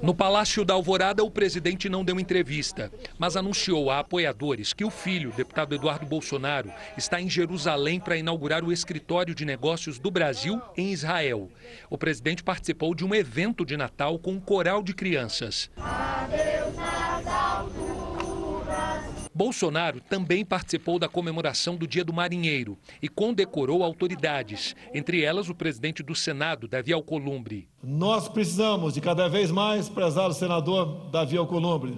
No 0.02 0.16
Palácio 0.16 0.66
da 0.66 0.74
Alvorada, 0.74 1.24
o 1.24 1.30
presidente 1.30 1.88
não 1.88 2.04
deu 2.04 2.20
entrevista, 2.20 2.92
mas 3.20 3.36
anunciou 3.36 3.92
a 3.92 4.00
apoiadores 4.00 4.74
que 4.74 4.84
o 4.84 4.90
filho, 4.90 5.32
deputado 5.32 5.76
Eduardo 5.76 6.06
Bolsonaro, 6.06 6.72
está 6.98 7.22
em 7.22 7.30
Jerusalém 7.30 8.00
para 8.00 8.18
inaugurar 8.18 8.64
o 8.64 8.72
escritório 8.72 9.36
de 9.36 9.46
negócios 9.46 10.00
do 10.00 10.10
Brasil 10.10 10.62
em 10.76 10.92
Israel. 10.92 11.50
O 11.90 11.98
presidente 11.98 12.44
participou 12.44 12.96
de 12.96 13.06
um 13.06 13.14
evento 13.14 13.64
de 13.64 13.78
Natal 13.78 14.18
com 14.18 14.32
um 14.32 14.40
coral 14.40 14.82
de 14.82 14.94
crianças. 14.94 15.70
Adeus, 15.78 16.76
Natal, 16.76 17.70
Bolsonaro 19.34 20.02
também 20.02 20.44
participou 20.44 21.00
da 21.00 21.08
comemoração 21.08 21.78
do 21.78 21.88
Dia 21.88 22.04
do 22.04 22.12
Marinheiro 22.12 22.78
e 23.02 23.08
condecorou 23.08 23.82
autoridades, 23.84 24.76
entre 24.94 25.24
elas 25.24 25.50
o 25.50 25.56
presidente 25.56 26.04
do 26.04 26.14
Senado, 26.14 26.68
Davi 26.68 26.92
Alcolumbre. 26.92 27.68
Nós 27.82 28.28
precisamos 28.28 28.94
de 28.94 29.00
cada 29.00 29.30
vez 29.30 29.50
mais 29.50 29.88
prezar 29.88 30.30
o 30.30 30.34
senador 30.34 31.10
Davi 31.12 31.38
Alcolumbre, 31.38 31.98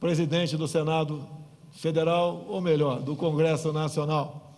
presidente 0.00 0.56
do 0.56 0.66
Senado 0.66 1.26
Federal, 1.72 2.46
ou 2.48 2.60
melhor, 2.60 3.02
do 3.02 3.14
Congresso 3.14 3.72
Nacional. 3.72 4.54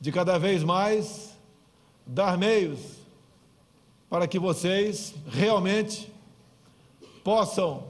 De 0.00 0.10
cada 0.10 0.38
vez 0.38 0.64
mais 0.64 1.36
dar 2.06 2.38
meios 2.38 2.98
para 4.08 4.26
que 4.26 4.38
vocês 4.38 5.14
realmente 5.28 6.10
possam 7.22 7.84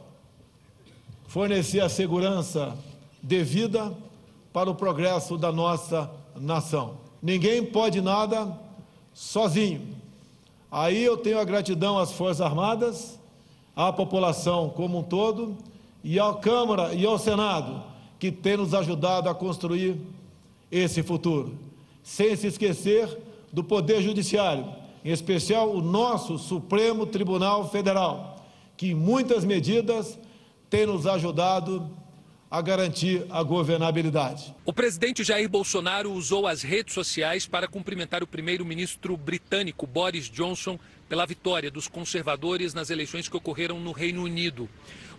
fornecer 1.28 1.80
a 1.80 1.88
segurança 1.88 2.76
devida 3.22 3.92
para 4.52 4.70
o 4.70 4.74
progresso 4.74 5.36
da 5.36 5.52
nossa 5.52 6.10
nação. 6.34 6.98
Ninguém 7.22 7.64
pode 7.64 8.00
nada 8.00 8.58
sozinho. 9.12 9.96
Aí 10.70 11.02
eu 11.02 11.16
tenho 11.16 11.38
a 11.38 11.44
gratidão 11.44 11.98
às 11.98 12.12
Forças 12.12 12.40
Armadas, 12.40 13.18
à 13.74 13.92
população 13.92 14.70
como 14.70 14.98
um 14.98 15.02
todo 15.02 15.56
e 16.02 16.18
à 16.18 16.32
Câmara 16.34 16.94
e 16.94 17.04
ao 17.04 17.18
Senado, 17.18 17.82
que 18.18 18.30
têm 18.30 18.56
nos 18.56 18.74
ajudado 18.74 19.28
a 19.28 19.34
construir 19.34 19.96
esse 20.70 21.02
futuro. 21.02 21.58
Sem 22.02 22.34
se 22.36 22.46
esquecer 22.46 23.18
do 23.52 23.62
Poder 23.62 24.00
Judiciário, 24.00 24.66
em 25.04 25.10
especial 25.10 25.70
o 25.70 25.82
nosso 25.82 26.38
Supremo 26.38 27.06
Tribunal 27.06 27.68
Federal, 27.68 28.36
que 28.76 28.90
em 28.90 28.94
muitas 28.94 29.44
medidas 29.44 30.18
tem 30.68 30.86
nos 30.86 31.06
ajudado 31.06 31.90
a 32.50 32.60
garantir 32.60 33.24
a 33.30 33.42
governabilidade. 33.44 34.52
O 34.64 34.72
presidente 34.72 35.22
Jair 35.22 35.48
Bolsonaro 35.48 36.12
usou 36.12 36.48
as 36.48 36.62
redes 36.62 36.92
sociais 36.92 37.46
para 37.46 37.68
cumprimentar 37.68 38.24
o 38.24 38.26
primeiro-ministro 38.26 39.16
britânico 39.16 39.86
Boris 39.86 40.28
Johnson 40.28 40.76
pela 41.08 41.24
vitória 41.24 41.70
dos 41.70 41.86
conservadores 41.86 42.74
nas 42.74 42.90
eleições 42.90 43.28
que 43.28 43.36
ocorreram 43.36 43.78
no 43.78 43.92
Reino 43.92 44.24
Unido. 44.24 44.68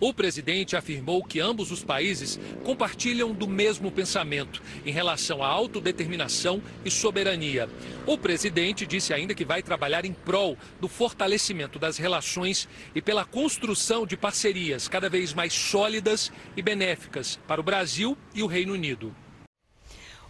O 0.04 0.12
presidente 0.12 0.76
afirmou 0.76 1.24
que 1.24 1.40
ambos 1.40 1.70
os 1.70 1.84
países 1.84 2.40
compartilham 2.64 3.32
do 3.32 3.48
mesmo 3.48 3.92
pensamento 3.92 4.60
em 4.84 4.92
relação 4.92 5.44
à 5.44 5.48
autodeterminação 5.48 6.60
e 6.84 6.90
soberania. 6.90 7.70
O 8.08 8.18
presidente 8.18 8.88
disse 8.88 9.14
ainda 9.14 9.36
que 9.36 9.46
vai 9.46 9.62
trabalhar 9.62 10.04
em 10.04 10.12
prol 10.12 10.58
do 10.80 10.88
fortalecimento 10.88 11.78
das 11.78 11.98
relações 11.98 12.68
e 12.96 13.02
pela 13.02 13.24
construção 13.24 14.08
de 14.08 14.18
parcerias 14.18 14.88
cada 14.88 15.08
vez 15.08 15.36
mais 15.36 15.54
sólidas 15.54 16.32
e 16.58 16.64
benéficas 16.64 17.40
para 17.48 17.62
o 17.62 17.64
Brasil 17.64 18.18
e 18.34 18.42
o 18.42 18.48
Reino 18.48 18.74
Unido. 18.74 19.16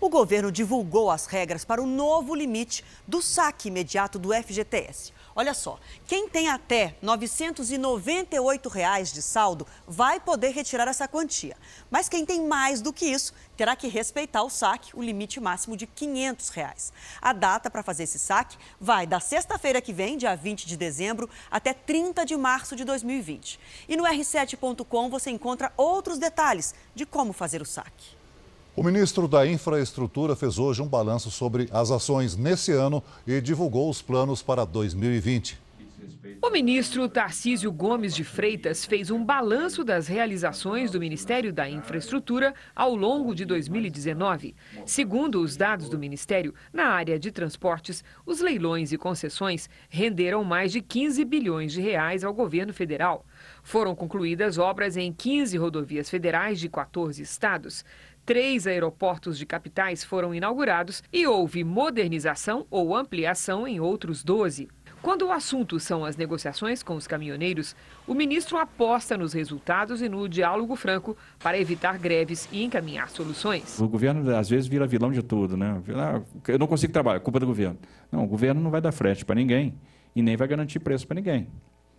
O 0.01 0.09
governo 0.09 0.51
divulgou 0.51 1.09
as 1.09 1.27
regras 1.27 1.63
para 1.63 1.81
o 1.81 1.85
novo 1.85 2.35
limite 2.35 2.83
do 3.07 3.21
saque 3.21 3.69
imediato 3.69 4.19
do 4.19 4.33
FGTS. 4.33 5.13
Olha 5.41 5.55
só, 5.55 5.79
quem 6.05 6.29
tem 6.29 6.49
até 6.49 6.95
998 7.01 8.69
reais 8.69 9.11
de 9.11 9.23
saldo 9.23 9.65
vai 9.87 10.19
poder 10.19 10.49
retirar 10.49 10.87
essa 10.87 11.07
quantia. 11.07 11.57
Mas 11.89 12.07
quem 12.07 12.23
tem 12.23 12.45
mais 12.45 12.79
do 12.79 12.93
que 12.93 13.07
isso 13.07 13.33
terá 13.57 13.75
que 13.75 13.87
respeitar 13.87 14.43
o 14.43 14.51
saque, 14.51 14.95
o 14.95 15.01
limite 15.01 15.39
máximo 15.39 15.75
de 15.75 15.87
500 15.87 16.49
reais. 16.49 16.93
A 17.19 17.33
data 17.33 17.71
para 17.71 17.81
fazer 17.81 18.03
esse 18.03 18.19
saque 18.19 18.55
vai 18.79 19.07
da 19.07 19.19
sexta-feira 19.19 19.81
que 19.81 19.91
vem, 19.91 20.15
dia 20.15 20.35
20 20.35 20.67
de 20.67 20.77
dezembro, 20.77 21.27
até 21.49 21.73
30 21.73 22.23
de 22.23 22.37
março 22.37 22.75
de 22.75 22.85
2020. 22.85 23.59
E 23.89 23.97
no 23.97 24.03
r7.com 24.03 25.09
você 25.09 25.31
encontra 25.31 25.73
outros 25.75 26.19
detalhes 26.19 26.75
de 26.93 27.03
como 27.03 27.33
fazer 27.33 27.63
o 27.63 27.65
saque. 27.65 28.20
O 28.73 28.83
ministro 28.83 29.27
da 29.27 29.45
Infraestrutura 29.45 30.33
fez 30.33 30.57
hoje 30.57 30.81
um 30.81 30.87
balanço 30.87 31.29
sobre 31.29 31.67
as 31.73 31.91
ações 31.91 32.37
nesse 32.37 32.71
ano 32.71 33.03
e 33.27 33.41
divulgou 33.41 33.89
os 33.89 34.01
planos 34.01 34.41
para 34.41 34.63
2020. 34.63 35.59
O 36.41 36.49
ministro 36.49 37.07
Tarcísio 37.07 37.71
Gomes 37.71 38.15
de 38.15 38.23
Freitas 38.23 38.83
fez 38.83 39.11
um 39.11 39.23
balanço 39.23 39.83
das 39.83 40.07
realizações 40.07 40.89
do 40.89 40.99
Ministério 40.99 41.53
da 41.53 41.69
Infraestrutura 41.69 42.55
ao 42.75 42.95
longo 42.95 43.35
de 43.35 43.45
2019. 43.45 44.55
Segundo 44.85 45.39
os 45.39 45.55
dados 45.55 45.87
do 45.87 45.99
Ministério, 45.99 46.53
na 46.73 46.87
área 46.87 47.19
de 47.19 47.31
transportes, 47.31 48.03
os 48.25 48.39
leilões 48.39 48.91
e 48.91 48.97
concessões 48.97 49.69
renderam 49.87 50.43
mais 50.43 50.71
de 50.71 50.81
15 50.81 51.23
bilhões 51.25 51.73
de 51.73 51.81
reais 51.81 52.23
ao 52.23 52.33
governo 52.33 52.73
federal. 52.73 53.25
Foram 53.61 53.93
concluídas 53.93 54.57
obras 54.57 54.97
em 54.97 55.13
15 55.13 55.57
rodovias 55.57 56.09
federais 56.09 56.59
de 56.59 56.69
14 56.69 57.21
estados. 57.21 57.85
Três 58.25 58.67
aeroportos 58.67 59.37
de 59.37 59.45
capitais 59.47 60.03
foram 60.03 60.33
inaugurados 60.33 61.01
e 61.11 61.25
houve 61.25 61.63
modernização 61.63 62.67
ou 62.69 62.95
ampliação 62.95 63.67
em 63.67 63.79
outros 63.79 64.23
12. 64.23 64.67
Quando 65.01 65.25
o 65.25 65.31
assunto 65.31 65.79
são 65.79 66.05
as 66.05 66.15
negociações 66.15 66.83
com 66.83 66.95
os 66.95 67.07
caminhoneiros, 67.07 67.75
o 68.05 68.13
ministro 68.13 68.59
aposta 68.59 69.17
nos 69.17 69.33
resultados 69.33 70.03
e 70.03 70.07
no 70.07 70.29
diálogo 70.29 70.75
franco 70.75 71.17
para 71.39 71.57
evitar 71.57 71.97
greves 71.97 72.47
e 72.51 72.63
encaminhar 72.63 73.09
soluções. 73.09 73.79
O 73.81 73.87
governo, 73.87 74.35
às 74.35 74.47
vezes, 74.47 74.67
vira 74.67 74.85
vilão 74.85 75.11
de 75.11 75.23
tudo, 75.23 75.57
né? 75.57 75.81
Ah, 75.95 76.21
eu 76.47 76.59
não 76.59 76.67
consigo 76.67 76.93
trabalhar, 76.93 77.19
culpa 77.21 77.39
do 77.39 77.47
governo. 77.47 77.79
Não, 78.11 78.23
o 78.23 78.27
governo 78.27 78.61
não 78.61 78.69
vai 78.69 78.79
dar 78.79 78.91
frete 78.91 79.25
para 79.25 79.33
ninguém 79.33 79.73
e 80.15 80.21
nem 80.21 80.37
vai 80.37 80.47
garantir 80.47 80.79
preço 80.79 81.07
para 81.07 81.15
ninguém. 81.15 81.47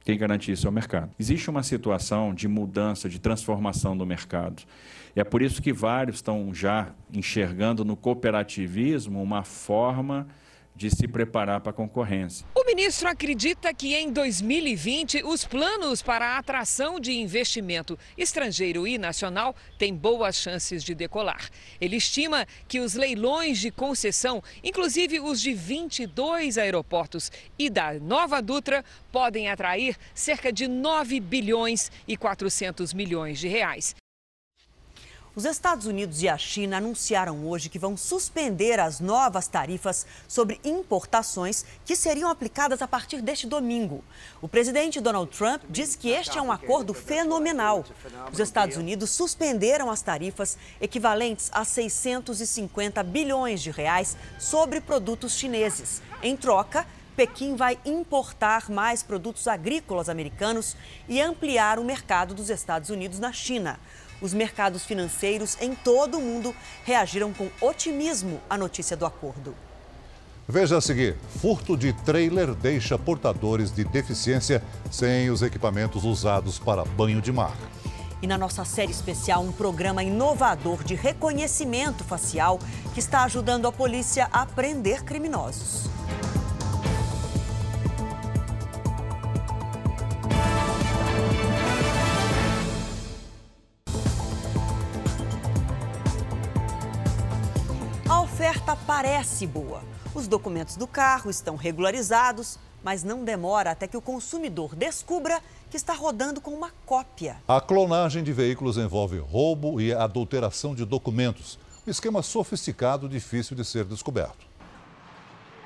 Quem 0.05 0.19
garante 0.19 0.51
isso 0.51 0.67
é 0.67 0.71
o 0.71 0.73
mercado. 0.73 1.11
Existe 1.19 1.49
uma 1.49 1.63
situação 1.63 2.35
de 2.35 2.49
mudança, 2.49 3.09
de 3.09 3.19
transformação 3.19 3.97
do 3.97 4.05
mercado. 4.05 4.63
E 5.15 5.21
é 5.21 5.25
por 5.25 5.43
isso 5.43 5.63
que 5.63 5.73
vários 5.73 6.17
estão 6.17 6.53
já 6.53 6.89
enxergando 7.13 7.85
no 7.85 7.97
cooperativismo 7.97 9.23
uma 9.23 9.45
forma 9.45 10.27
de 10.75 10.91
se 10.91 11.07
preparar 11.07 11.61
para 11.61 11.71
a 11.71 11.75
concorrência. 11.75 12.47
O 12.55 12.65
ministro 12.65 13.09
acredita 13.09 13.73
que 13.73 13.95
em 13.95 14.11
2020 14.13 15.23
os 15.25 15.45
planos 15.45 16.03
para 16.03 16.27
a 16.27 16.39
atração 16.39 16.99
de 16.99 17.13
investimento 17.13 17.99
estrangeiro 18.17 18.87
e 18.87 18.99
nacional 18.99 19.55
têm 19.79 19.95
boas 19.95 20.37
chances 20.37 20.83
de 20.83 20.95
decolar. 20.95 21.51
Ele 21.81 21.97
estima 21.97 22.47
que 22.67 22.81
os 22.81 22.95
leilões 22.95 23.59
de 23.59 23.71
concessão, 23.71 24.43
inclusive 24.63 25.21
os 25.21 25.41
de 25.41 25.53
22 25.53 26.59
aeroportos 26.59 27.31
e 27.59 27.69
da 27.69 27.95
Nova 27.95 28.41
Dutra, 28.41 28.85
podem 29.11 29.49
atrair 29.49 29.97
cerca 30.15 30.53
de 30.53 30.67
9 30.67 31.21
bilhões 31.21 31.91
e 32.09 32.17
400 32.17 32.93
milhões 32.95 33.39
de 33.39 33.49
reais. 33.49 33.95
Os 35.35 35.47
Estados 35.47 35.87
Unidos 35.87 36.23
e 36.23 36.29
a 36.29 36.37
China 36.37 36.77
anunciaram 36.77 37.47
hoje 37.49 37.71
que 37.71 37.79
vão 37.79 37.97
suspender 37.97 38.79
as 38.79 39.01
novas 39.01 39.49
tarifas 39.49 40.07
sobre 40.29 40.61
importações 40.63 41.65
que 41.87 41.97
seriam 41.97 42.29
aplicadas 42.29 42.83
a 42.83 42.87
partir 42.87 43.23
deste 43.23 43.47
domingo. 43.47 44.05
O 44.43 44.49
presidente 44.49 45.01
Donald 45.01 45.35
Trump 45.35 45.63
diz 45.71 45.97
que 45.97 46.11
este 46.11 46.37
é 46.37 46.43
um 46.43 46.53
acordo 46.53 46.93
fenomenal. 46.93 47.83
Os 48.31 48.41
Estados 48.41 48.77
Unidos 48.77 49.09
suspenderam 49.09 49.91
as 49.91 50.03
tarifas 50.03 50.59
equivalentes 50.79 51.49
a 51.55 51.65
650 51.65 53.03
bilhões 53.03 53.63
de 53.63 53.71
reais 53.71 54.19
sobre 54.39 54.83
produtos 54.83 55.35
chineses. 55.39 56.03
Em 56.23 56.37
troca, 56.37 56.87
Pequim 57.17 57.57
vai 57.57 57.79
importar 57.85 58.71
mais 58.71 59.03
produtos 59.03 59.47
agrícolas 59.47 60.09
americanos 60.09 60.77
e 61.09 61.21
ampliar 61.21 61.79
o 61.79 61.85
mercado 61.85 62.35
dos 62.35 62.49
Estados 62.49 62.91
Unidos 62.91 63.19
na 63.19 63.33
China. 63.33 63.79
Os 64.23 64.33
mercados 64.33 64.85
financeiros 64.85 65.59
em 65.61 65.75
todo 65.75 66.17
o 66.17 66.21
mundo 66.21 66.55
reagiram 66.85 67.33
com 67.33 67.51
otimismo 67.61 68.41
à 68.49 68.57
notícia 68.57 68.97
do 68.97 69.05
acordo. 69.05 69.53
Veja 70.49 70.79
a 70.79 70.81
seguir: 70.81 71.17
furto 71.41 71.77
de 71.77 71.93
trailer 71.93 72.55
deixa 72.55 72.97
portadores 72.97 73.75
de 73.75 73.85
deficiência 73.85 74.63
sem 74.93 75.29
os 75.29 75.43
equipamentos 75.43 76.05
usados 76.05 76.59
para 76.59 76.85
banho 76.85 77.21
de 77.21 77.33
mar. 77.33 77.57
E 78.23 78.27
na 78.29 78.39
nossa 78.39 78.65
série 78.65 78.93
especial, 78.93 79.43
um 79.43 79.51
programa 79.51 80.05
inovador 80.05 80.85
de 80.85 80.95
reconhecimento 80.95 82.05
facial 82.05 82.61
que 82.95 83.01
está 83.01 83.25
ajudando 83.25 83.67
a 83.67 83.73
polícia 83.73 84.29
a 84.33 84.47
prender 84.47 85.03
criminosos. 85.03 85.91
Parece 99.03 99.49
boa. 99.49 99.83
Os 100.15 100.29
documentos 100.29 100.77
do 100.77 100.87
carro 100.87 101.29
estão 101.29 101.57
regularizados, 101.57 102.57
mas 102.85 103.03
não 103.03 103.25
demora 103.25 103.73
até 103.73 103.89
que 103.89 103.97
o 103.97 104.01
consumidor 104.01 104.77
descubra 104.77 105.41
que 105.69 105.77
está 105.77 105.93
rodando 105.93 106.41
com 106.41 106.53
uma 106.53 106.71
cópia. 106.87 107.37
A 107.49 107.61
clonagem 107.61 108.23
de 108.23 108.33
veículos 108.33 108.79
envolve 108.79 109.19
roubo 109.19 109.81
e 109.81 109.93
adulteração 109.93 110.73
de 110.73 110.85
documentos. 110.85 111.59
Um 111.85 111.91
esquema 111.91 112.23
sofisticado 112.23 113.09
difícil 113.09 113.57
de 113.57 113.65
ser 113.65 113.85
descoberto. 113.87 114.47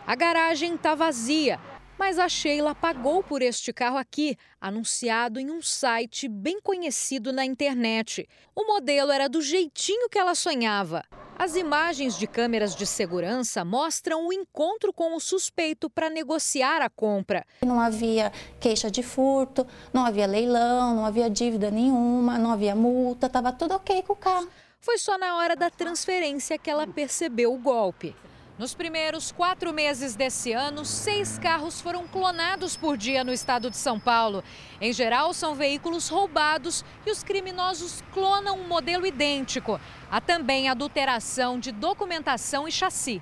A 0.06 0.14
garagem 0.14 0.74
está 0.74 0.94
vazia, 0.94 1.60
mas 1.98 2.18
a 2.18 2.28
Sheila 2.28 2.74
pagou 2.74 3.22
por 3.22 3.42
este 3.42 3.72
carro 3.72 3.96
aqui, 3.96 4.36
anunciado 4.60 5.40
em 5.40 5.50
um 5.50 5.62
site 5.62 6.28
bem 6.28 6.60
conhecido 6.60 7.32
na 7.32 7.44
internet. 7.44 8.28
O 8.54 8.66
modelo 8.66 9.10
era 9.10 9.28
do 9.28 9.40
jeitinho 9.40 10.08
que 10.08 10.18
ela 10.18 10.34
sonhava. 10.34 11.04
As 11.38 11.54
imagens 11.54 12.16
de 12.18 12.26
câmeras 12.26 12.74
de 12.74 12.86
segurança 12.86 13.64
mostram 13.64 14.26
o 14.26 14.32
encontro 14.32 14.92
com 14.92 15.14
o 15.14 15.20
suspeito 15.20 15.90
para 15.90 16.08
negociar 16.08 16.80
a 16.80 16.88
compra. 16.88 17.44
Não 17.62 17.78
havia 17.78 18.32
queixa 18.58 18.90
de 18.90 19.02
furto, 19.02 19.66
não 19.92 20.06
havia 20.06 20.26
leilão, 20.26 20.94
não 20.94 21.04
havia 21.04 21.28
dívida 21.28 21.70
nenhuma, 21.70 22.38
não 22.38 22.50
havia 22.50 22.74
multa, 22.74 23.26
estava 23.26 23.52
tudo 23.52 23.74
ok 23.74 24.02
com 24.02 24.14
o 24.14 24.16
carro. 24.16 24.48
Foi 24.80 24.98
só 24.98 25.18
na 25.18 25.36
hora 25.36 25.56
da 25.56 25.68
transferência 25.68 26.56
que 26.56 26.70
ela 26.70 26.86
percebeu 26.86 27.52
o 27.52 27.58
golpe. 27.58 28.14
Nos 28.58 28.74
primeiros 28.74 29.30
quatro 29.30 29.70
meses 29.70 30.16
desse 30.16 30.52
ano, 30.52 30.82
seis 30.82 31.38
carros 31.38 31.78
foram 31.78 32.08
clonados 32.08 32.74
por 32.74 32.96
dia 32.96 33.22
no 33.22 33.30
estado 33.30 33.68
de 33.68 33.76
São 33.76 34.00
Paulo. 34.00 34.42
Em 34.80 34.94
geral, 34.94 35.34
são 35.34 35.54
veículos 35.54 36.08
roubados 36.08 36.82
e 37.04 37.10
os 37.10 37.22
criminosos 37.22 38.02
clonam 38.14 38.58
um 38.58 38.66
modelo 38.66 39.06
idêntico. 39.06 39.78
Há 40.10 40.22
também 40.22 40.70
adulteração 40.70 41.60
de 41.60 41.70
documentação 41.70 42.66
e 42.66 42.72
chassi. 42.72 43.20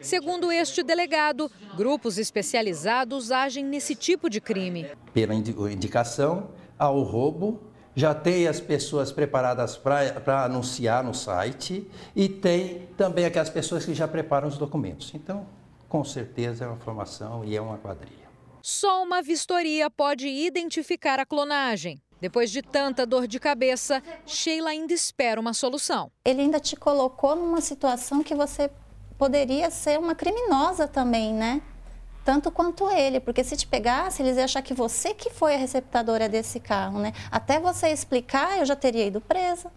Segundo 0.00 0.50
este 0.50 0.82
delegado, 0.82 1.48
grupos 1.76 2.18
especializados 2.18 3.30
agem 3.30 3.64
nesse 3.64 3.94
tipo 3.94 4.28
de 4.28 4.40
crime. 4.40 4.88
Pela 5.12 5.34
indicação 5.34 6.50
ao 6.76 7.00
roubo, 7.02 7.60
já 7.94 8.14
tem 8.14 8.48
as 8.48 8.60
pessoas 8.60 9.12
preparadas 9.12 9.76
para 9.76 10.44
anunciar 10.44 11.04
no 11.04 11.14
site 11.14 11.88
e 12.14 12.28
tem 12.28 12.88
também 12.96 13.24
aquelas 13.24 13.50
pessoas 13.50 13.84
que 13.84 13.94
já 13.94 14.08
preparam 14.08 14.48
os 14.48 14.58
documentos. 14.58 15.12
Então, 15.14 15.46
com 15.88 16.04
certeza 16.04 16.64
é 16.64 16.66
uma 16.66 16.76
formação 16.76 17.44
e 17.44 17.56
é 17.56 17.60
uma 17.60 17.78
quadrilha. 17.78 18.24
Só 18.60 19.02
uma 19.02 19.22
vistoria 19.22 19.90
pode 19.90 20.26
identificar 20.26 21.20
a 21.20 21.26
clonagem. 21.26 22.00
Depois 22.20 22.50
de 22.50 22.62
tanta 22.62 23.04
dor 23.04 23.26
de 23.26 23.38
cabeça, 23.38 24.02
Sheila 24.24 24.70
ainda 24.70 24.94
espera 24.94 25.38
uma 25.38 25.52
solução. 25.52 26.10
Ele 26.24 26.40
ainda 26.40 26.58
te 26.58 26.74
colocou 26.74 27.36
numa 27.36 27.60
situação 27.60 28.22
que 28.22 28.34
você 28.34 28.70
poderia 29.18 29.70
ser 29.70 29.98
uma 29.98 30.14
criminosa 30.14 30.88
também, 30.88 31.34
né? 31.34 31.60
Tanto 32.24 32.50
quanto 32.50 32.90
ele, 32.90 33.20
porque 33.20 33.44
se 33.44 33.54
te 33.54 33.66
pegasse, 33.66 34.22
eles 34.22 34.36
iam 34.36 34.44
achar 34.44 34.62
que 34.62 34.72
você 34.72 35.12
que 35.12 35.28
foi 35.28 35.54
a 35.54 35.58
receptadora 35.58 36.26
desse 36.26 36.58
carro, 36.58 36.98
né? 36.98 37.12
Até 37.30 37.60
você 37.60 37.88
explicar, 37.88 38.58
eu 38.58 38.64
já 38.64 38.74
teria 38.74 39.06
ido 39.06 39.20
presa. 39.20 39.70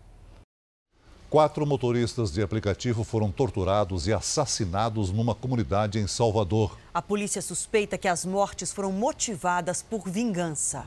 Quatro 1.30 1.68
motoristas 1.68 2.32
de 2.32 2.42
aplicativo 2.42 3.04
foram 3.04 3.30
torturados 3.30 4.08
e 4.08 4.14
assassinados 4.14 5.12
numa 5.12 5.36
comunidade 5.36 6.00
em 6.00 6.08
Salvador. 6.08 6.78
A 6.94 7.02
polícia 7.02 7.42
suspeita 7.42 7.98
que 7.98 8.08
as 8.08 8.24
mortes 8.24 8.72
foram 8.72 8.94
motivadas 8.94 9.84
por 9.84 10.08
vingança. 10.08 10.86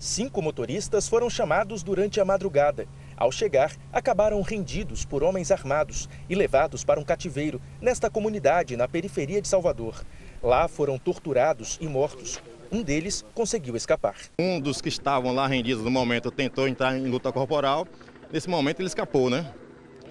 Cinco 0.00 0.42
motoristas 0.42 1.08
foram 1.08 1.30
chamados 1.30 1.84
durante 1.84 2.20
a 2.20 2.24
madrugada. 2.24 2.88
Ao 3.16 3.30
chegar, 3.30 3.72
acabaram 3.92 4.42
rendidos 4.42 5.04
por 5.04 5.22
homens 5.22 5.52
armados 5.52 6.08
e 6.28 6.34
levados 6.34 6.82
para 6.82 6.98
um 6.98 7.04
cativeiro 7.04 7.62
nesta 7.80 8.10
comunidade 8.10 8.76
na 8.76 8.88
periferia 8.88 9.40
de 9.40 9.46
Salvador. 9.46 10.04
Lá 10.42 10.66
foram 10.66 10.98
torturados 10.98 11.78
e 11.80 11.86
mortos. 11.86 12.42
Um 12.70 12.82
deles 12.82 13.24
conseguiu 13.32 13.76
escapar. 13.76 14.16
Um 14.40 14.58
dos 14.58 14.80
que 14.80 14.88
estavam 14.88 15.32
lá 15.32 15.46
rendidos 15.46 15.84
no 15.84 15.90
momento 15.90 16.32
tentou 16.32 16.66
entrar 16.66 16.98
em 16.98 17.06
luta 17.06 17.30
corporal. 17.30 17.86
Nesse 18.32 18.50
momento 18.50 18.80
ele 18.80 18.88
escapou, 18.88 19.30
né? 19.30 19.52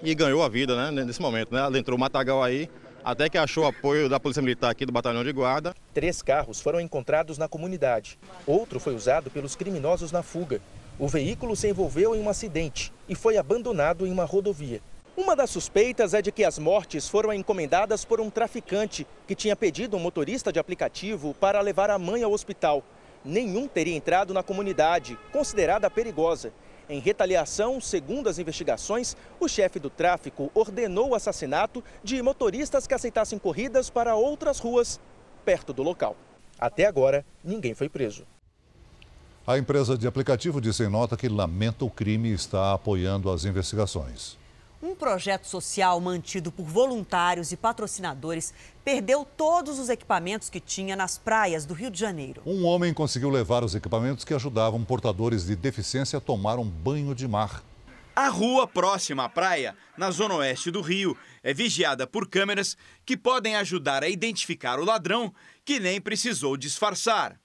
E 0.02 0.14
ganhou 0.14 0.42
a 0.42 0.48
vida, 0.48 0.74
né? 0.74 1.04
Nesse 1.04 1.20
momento, 1.20 1.52
né? 1.52 1.78
Entrou 1.78 1.98
o 1.98 2.00
Matagal 2.00 2.42
aí, 2.42 2.70
até 3.04 3.28
que 3.28 3.36
achou 3.36 3.66
apoio 3.66 4.08
da 4.08 4.18
Polícia 4.18 4.40
Militar 4.40 4.70
aqui 4.70 4.86
do 4.86 4.92
Batalhão 4.92 5.22
de 5.22 5.32
Guarda. 5.32 5.74
Três 5.92 6.22
carros 6.22 6.62
foram 6.62 6.80
encontrados 6.80 7.36
na 7.36 7.46
comunidade. 7.46 8.18
Outro 8.46 8.80
foi 8.80 8.94
usado 8.94 9.30
pelos 9.30 9.54
criminosos 9.54 10.12
na 10.12 10.22
fuga. 10.22 10.62
O 10.98 11.08
veículo 11.08 11.54
se 11.54 11.68
envolveu 11.68 12.14
em 12.14 12.20
um 12.20 12.28
acidente 12.28 12.90
e 13.06 13.14
foi 13.14 13.36
abandonado 13.36 14.06
em 14.06 14.12
uma 14.12 14.24
rodovia. 14.24 14.80
Uma 15.14 15.36
das 15.36 15.50
suspeitas 15.50 16.14
é 16.14 16.22
de 16.22 16.32
que 16.32 16.42
as 16.42 16.58
mortes 16.58 17.06
foram 17.06 17.34
encomendadas 17.34 18.02
por 18.02 18.18
um 18.18 18.30
traficante 18.30 19.06
que 19.26 19.34
tinha 19.34 19.54
pedido 19.54 19.94
um 19.94 20.00
motorista 20.00 20.50
de 20.50 20.58
aplicativo 20.58 21.34
para 21.34 21.60
levar 21.60 21.90
a 21.90 21.98
mãe 21.98 22.22
ao 22.22 22.32
hospital. 22.32 22.82
Nenhum 23.22 23.68
teria 23.68 23.94
entrado 23.94 24.32
na 24.32 24.42
comunidade, 24.42 25.18
considerada 25.30 25.90
perigosa. 25.90 26.50
Em 26.88 26.98
retaliação, 26.98 27.78
segundo 27.78 28.26
as 28.26 28.38
investigações, 28.38 29.14
o 29.38 29.46
chefe 29.46 29.78
do 29.78 29.90
tráfico 29.90 30.50
ordenou 30.54 31.10
o 31.10 31.14
assassinato 31.14 31.84
de 32.02 32.22
motoristas 32.22 32.86
que 32.86 32.94
aceitassem 32.94 33.38
corridas 33.38 33.90
para 33.90 34.16
outras 34.16 34.58
ruas 34.58 34.98
perto 35.44 35.74
do 35.74 35.82
local. 35.82 36.16
Até 36.58 36.86
agora, 36.86 37.22
ninguém 37.44 37.74
foi 37.74 37.90
preso. 37.90 38.26
A 39.46 39.58
empresa 39.58 39.98
de 39.98 40.06
aplicativo 40.06 40.58
disse 40.58 40.84
em 40.84 40.88
nota 40.88 41.18
que 41.18 41.28
lamenta 41.28 41.84
o 41.84 41.90
crime 41.90 42.30
e 42.30 42.34
está 42.34 42.72
apoiando 42.72 43.30
as 43.30 43.44
investigações. 43.44 44.40
Um 44.82 44.96
projeto 44.96 45.46
social 45.46 46.00
mantido 46.00 46.50
por 46.50 46.64
voluntários 46.66 47.52
e 47.52 47.56
patrocinadores 47.56 48.52
perdeu 48.84 49.24
todos 49.24 49.78
os 49.78 49.88
equipamentos 49.88 50.50
que 50.50 50.58
tinha 50.58 50.96
nas 50.96 51.16
praias 51.16 51.64
do 51.64 51.72
Rio 51.72 51.88
de 51.88 52.00
Janeiro. 52.00 52.42
Um 52.44 52.64
homem 52.64 52.92
conseguiu 52.92 53.30
levar 53.30 53.62
os 53.62 53.76
equipamentos 53.76 54.24
que 54.24 54.34
ajudavam 54.34 54.84
portadores 54.84 55.46
de 55.46 55.54
deficiência 55.54 56.16
a 56.16 56.20
tomar 56.20 56.58
um 56.58 56.68
banho 56.68 57.14
de 57.14 57.28
mar. 57.28 57.62
A 58.16 58.28
rua 58.28 58.66
próxima 58.66 59.24
à 59.24 59.28
praia, 59.28 59.76
na 59.96 60.10
zona 60.10 60.34
oeste 60.34 60.68
do 60.72 60.80
Rio, 60.80 61.16
é 61.44 61.54
vigiada 61.54 62.04
por 62.04 62.28
câmeras 62.28 62.76
que 63.06 63.16
podem 63.16 63.54
ajudar 63.54 64.02
a 64.02 64.08
identificar 64.08 64.80
o 64.80 64.84
ladrão 64.84 65.32
que 65.64 65.78
nem 65.78 66.00
precisou 66.00 66.56
disfarçar. 66.56 67.40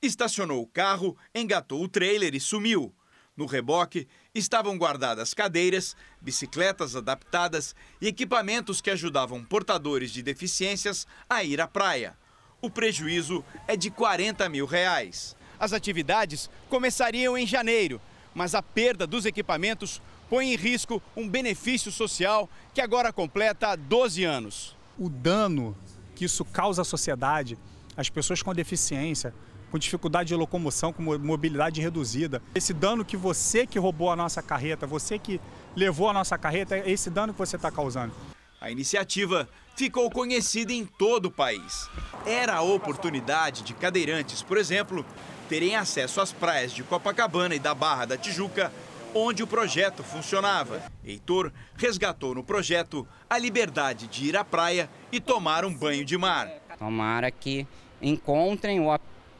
Estacionou 0.00 0.62
o 0.62 0.68
carro, 0.68 1.16
engatou 1.34 1.82
o 1.82 1.88
trailer 1.88 2.32
e 2.32 2.38
sumiu. 2.38 2.94
No 3.36 3.44
reboque 3.44 4.08
estavam 4.38 4.76
guardadas 4.76 5.34
cadeiras, 5.34 5.96
bicicletas 6.20 6.96
adaptadas 6.96 7.74
e 8.00 8.06
equipamentos 8.06 8.80
que 8.80 8.90
ajudavam 8.90 9.44
portadores 9.44 10.10
de 10.10 10.22
deficiências 10.22 11.06
a 11.28 11.42
ir 11.42 11.60
à 11.60 11.66
praia. 11.66 12.16
O 12.60 12.70
prejuízo 12.70 13.44
é 13.66 13.76
de 13.76 13.90
40 13.90 14.48
mil 14.48 14.66
reais. 14.66 15.36
As 15.58 15.72
atividades 15.72 16.50
começariam 16.68 17.36
em 17.36 17.46
janeiro, 17.46 18.00
mas 18.34 18.54
a 18.54 18.62
perda 18.62 19.06
dos 19.06 19.24
equipamentos 19.24 20.02
põe 20.28 20.52
em 20.52 20.56
risco 20.56 21.02
um 21.16 21.28
benefício 21.28 21.90
social 21.90 22.48
que 22.74 22.80
agora 22.80 23.12
completa 23.12 23.76
12 23.76 24.24
anos. 24.24 24.76
O 24.98 25.08
dano 25.08 25.76
que 26.14 26.24
isso 26.24 26.44
causa 26.44 26.82
à 26.82 26.84
sociedade, 26.84 27.58
às 27.96 28.08
pessoas 28.08 28.42
com 28.42 28.54
deficiência, 28.54 29.34
com 29.70 29.78
dificuldade 29.78 30.28
de 30.28 30.34
locomoção, 30.34 30.92
com 30.92 31.02
mobilidade 31.18 31.80
reduzida. 31.80 32.42
Esse 32.54 32.72
dano 32.72 33.04
que 33.04 33.16
você 33.16 33.66
que 33.66 33.78
roubou 33.78 34.10
a 34.10 34.16
nossa 34.16 34.42
carreta, 34.42 34.86
você 34.86 35.18
que 35.18 35.40
levou 35.74 36.08
a 36.08 36.12
nossa 36.12 36.38
carreta, 36.38 36.76
é 36.76 36.90
esse 36.90 37.10
dano 37.10 37.32
que 37.32 37.38
você 37.38 37.56
está 37.56 37.70
causando. 37.70 38.12
A 38.60 38.70
iniciativa 38.70 39.48
ficou 39.76 40.10
conhecida 40.10 40.72
em 40.72 40.84
todo 40.84 41.26
o 41.26 41.30
país. 41.30 41.88
Era 42.24 42.54
a 42.54 42.62
oportunidade 42.62 43.62
de 43.62 43.74
cadeirantes, 43.74 44.42
por 44.42 44.56
exemplo, 44.56 45.04
terem 45.48 45.76
acesso 45.76 46.20
às 46.20 46.32
praias 46.32 46.72
de 46.72 46.82
Copacabana 46.82 47.54
e 47.54 47.58
da 47.58 47.74
Barra 47.74 48.06
da 48.06 48.16
Tijuca, 48.16 48.72
onde 49.14 49.42
o 49.42 49.46
projeto 49.46 50.02
funcionava. 50.02 50.82
Heitor 51.04 51.52
resgatou 51.76 52.34
no 52.34 52.42
projeto 52.42 53.06
a 53.28 53.38
liberdade 53.38 54.06
de 54.06 54.26
ir 54.26 54.36
à 54.36 54.44
praia 54.44 54.90
e 55.12 55.20
tomar 55.20 55.64
um 55.64 55.72
banho 55.72 56.04
de 56.04 56.16
mar. 56.18 56.48
Tomara 56.78 57.30
que 57.30 57.66
encontrem 58.00 58.80
o 58.80 58.90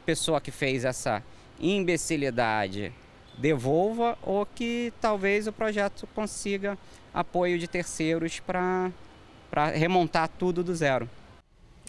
pessoa 0.07 0.39
que 0.39 0.51
fez 0.51 0.85
essa 0.85 1.21
imbecilidade 1.59 2.93
devolva 3.37 4.17
ou 4.23 4.45
que 4.45 4.93
talvez 5.01 5.47
o 5.47 5.51
projeto 5.51 6.07
consiga 6.15 6.77
apoio 7.13 7.59
de 7.59 7.67
terceiros 7.67 8.39
para 8.39 8.89
remontar 9.75 10.29
tudo 10.29 10.63
do 10.63 10.73
zero. 10.73 11.09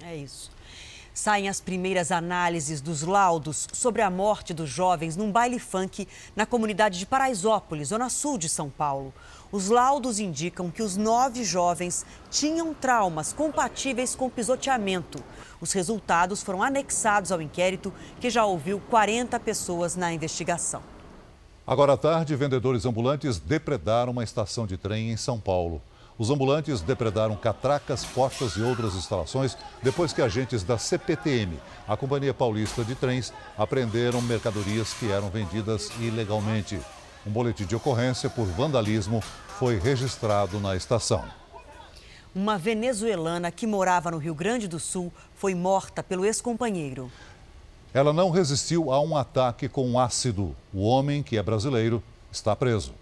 É 0.03 0.17
isso. 0.17 0.51
Saem 1.15 1.49
as 1.49 1.61
primeiras 1.61 2.11
análises 2.11 2.81
dos 2.81 3.03
laudos 3.03 3.69
sobre 3.73 4.03
a 4.03 4.11
morte 4.11 4.53
dos 4.53 4.69
jovens 4.69 5.17
num 5.17 5.31
baile 5.31 5.61
funk 5.61 6.09
na 6.35 6.45
comunidade 6.45 6.99
de 6.99 7.07
Paraisópolis, 7.07 7.89
zona 7.89 8.09
sul 8.09 8.37
de 8.37 8.49
São 8.49 8.69
Paulo. 8.69 9.15
Os 9.51 9.71
laudos 9.71 10.21
indicam 10.21 10.71
que 10.71 10.83
os 10.83 10.97
nove 10.97 11.43
jovens 11.43 12.05
tinham 12.31 12.75
traumas 12.75 13.33
compatíveis 13.33 14.15
com 14.15 14.29
pisoteamento. 14.29 15.25
Os 15.59 15.73
resultados 15.73 16.43
foram 16.43 16.63
anexados 16.63 17.33
ao 17.33 17.41
inquérito, 17.41 17.93
que 18.21 18.29
já 18.29 18.45
ouviu 18.45 18.79
40 18.91 19.41
pessoas 19.41 19.97
na 19.97 20.13
investigação. 20.13 20.83
Agora 21.67 21.95
à 21.95 21.97
tarde, 21.97 22.37
vendedores 22.37 22.85
ambulantes 22.85 23.39
depredaram 23.39 24.13
uma 24.13 24.25
estação 24.25 24.67
de 24.67 24.77
trem 24.77 25.11
em 25.11 25.17
São 25.17 25.41
Paulo. 25.41 25.81
Os 26.19 26.31
ambulantes 26.31 26.81
depredaram 26.83 27.37
catracas, 27.37 28.05
portas 28.05 28.53
e 28.53 28.63
outras 28.63 28.95
instalações 28.97 29.57
depois 29.83 30.13
que 30.13 30.21
agentes 30.21 30.63
da 30.63 30.77
CPTM, 30.77 31.59
a 31.87 31.97
Companhia 31.97 32.35
Paulista 32.35 32.85
de 32.85 32.95
Trens, 32.95 33.33
apreenderam 33.57 34.21
mercadorias 34.21 34.93
que 34.93 35.11
eram 35.11 35.31
vendidas 35.31 35.91
ilegalmente. 36.01 36.79
Um 37.27 37.31
boletim 37.31 37.65
de 37.65 37.77
ocorrência 37.77 38.31
por 38.31 38.47
vandalismo 38.47 39.23
foi 39.59 39.79
registrado 39.79 40.61
na 40.61 40.77
estação. 40.77 41.25
Uma 42.35 42.57
venezuelana 42.57 43.51
que 43.51 43.67
morava 43.67 44.11
no 44.11 44.19
Rio 44.19 44.35
Grande 44.35 44.69
do 44.69 44.79
Sul 44.79 45.13
foi 45.35 45.55
morta 45.55 46.03
pelo 46.03 46.25
ex-companheiro. 46.25 47.11
Ela 47.93 48.13
não 48.13 48.31
resistiu 48.31 48.93
a 48.93 49.01
um 49.01 49.17
ataque 49.17 49.69
com 49.69 49.99
ácido. 49.99 50.55
O 50.73 50.83
homem, 50.83 51.23
que 51.23 51.37
é 51.37 51.43
brasileiro, 51.43 52.03
está 52.31 52.55
preso. 52.55 52.95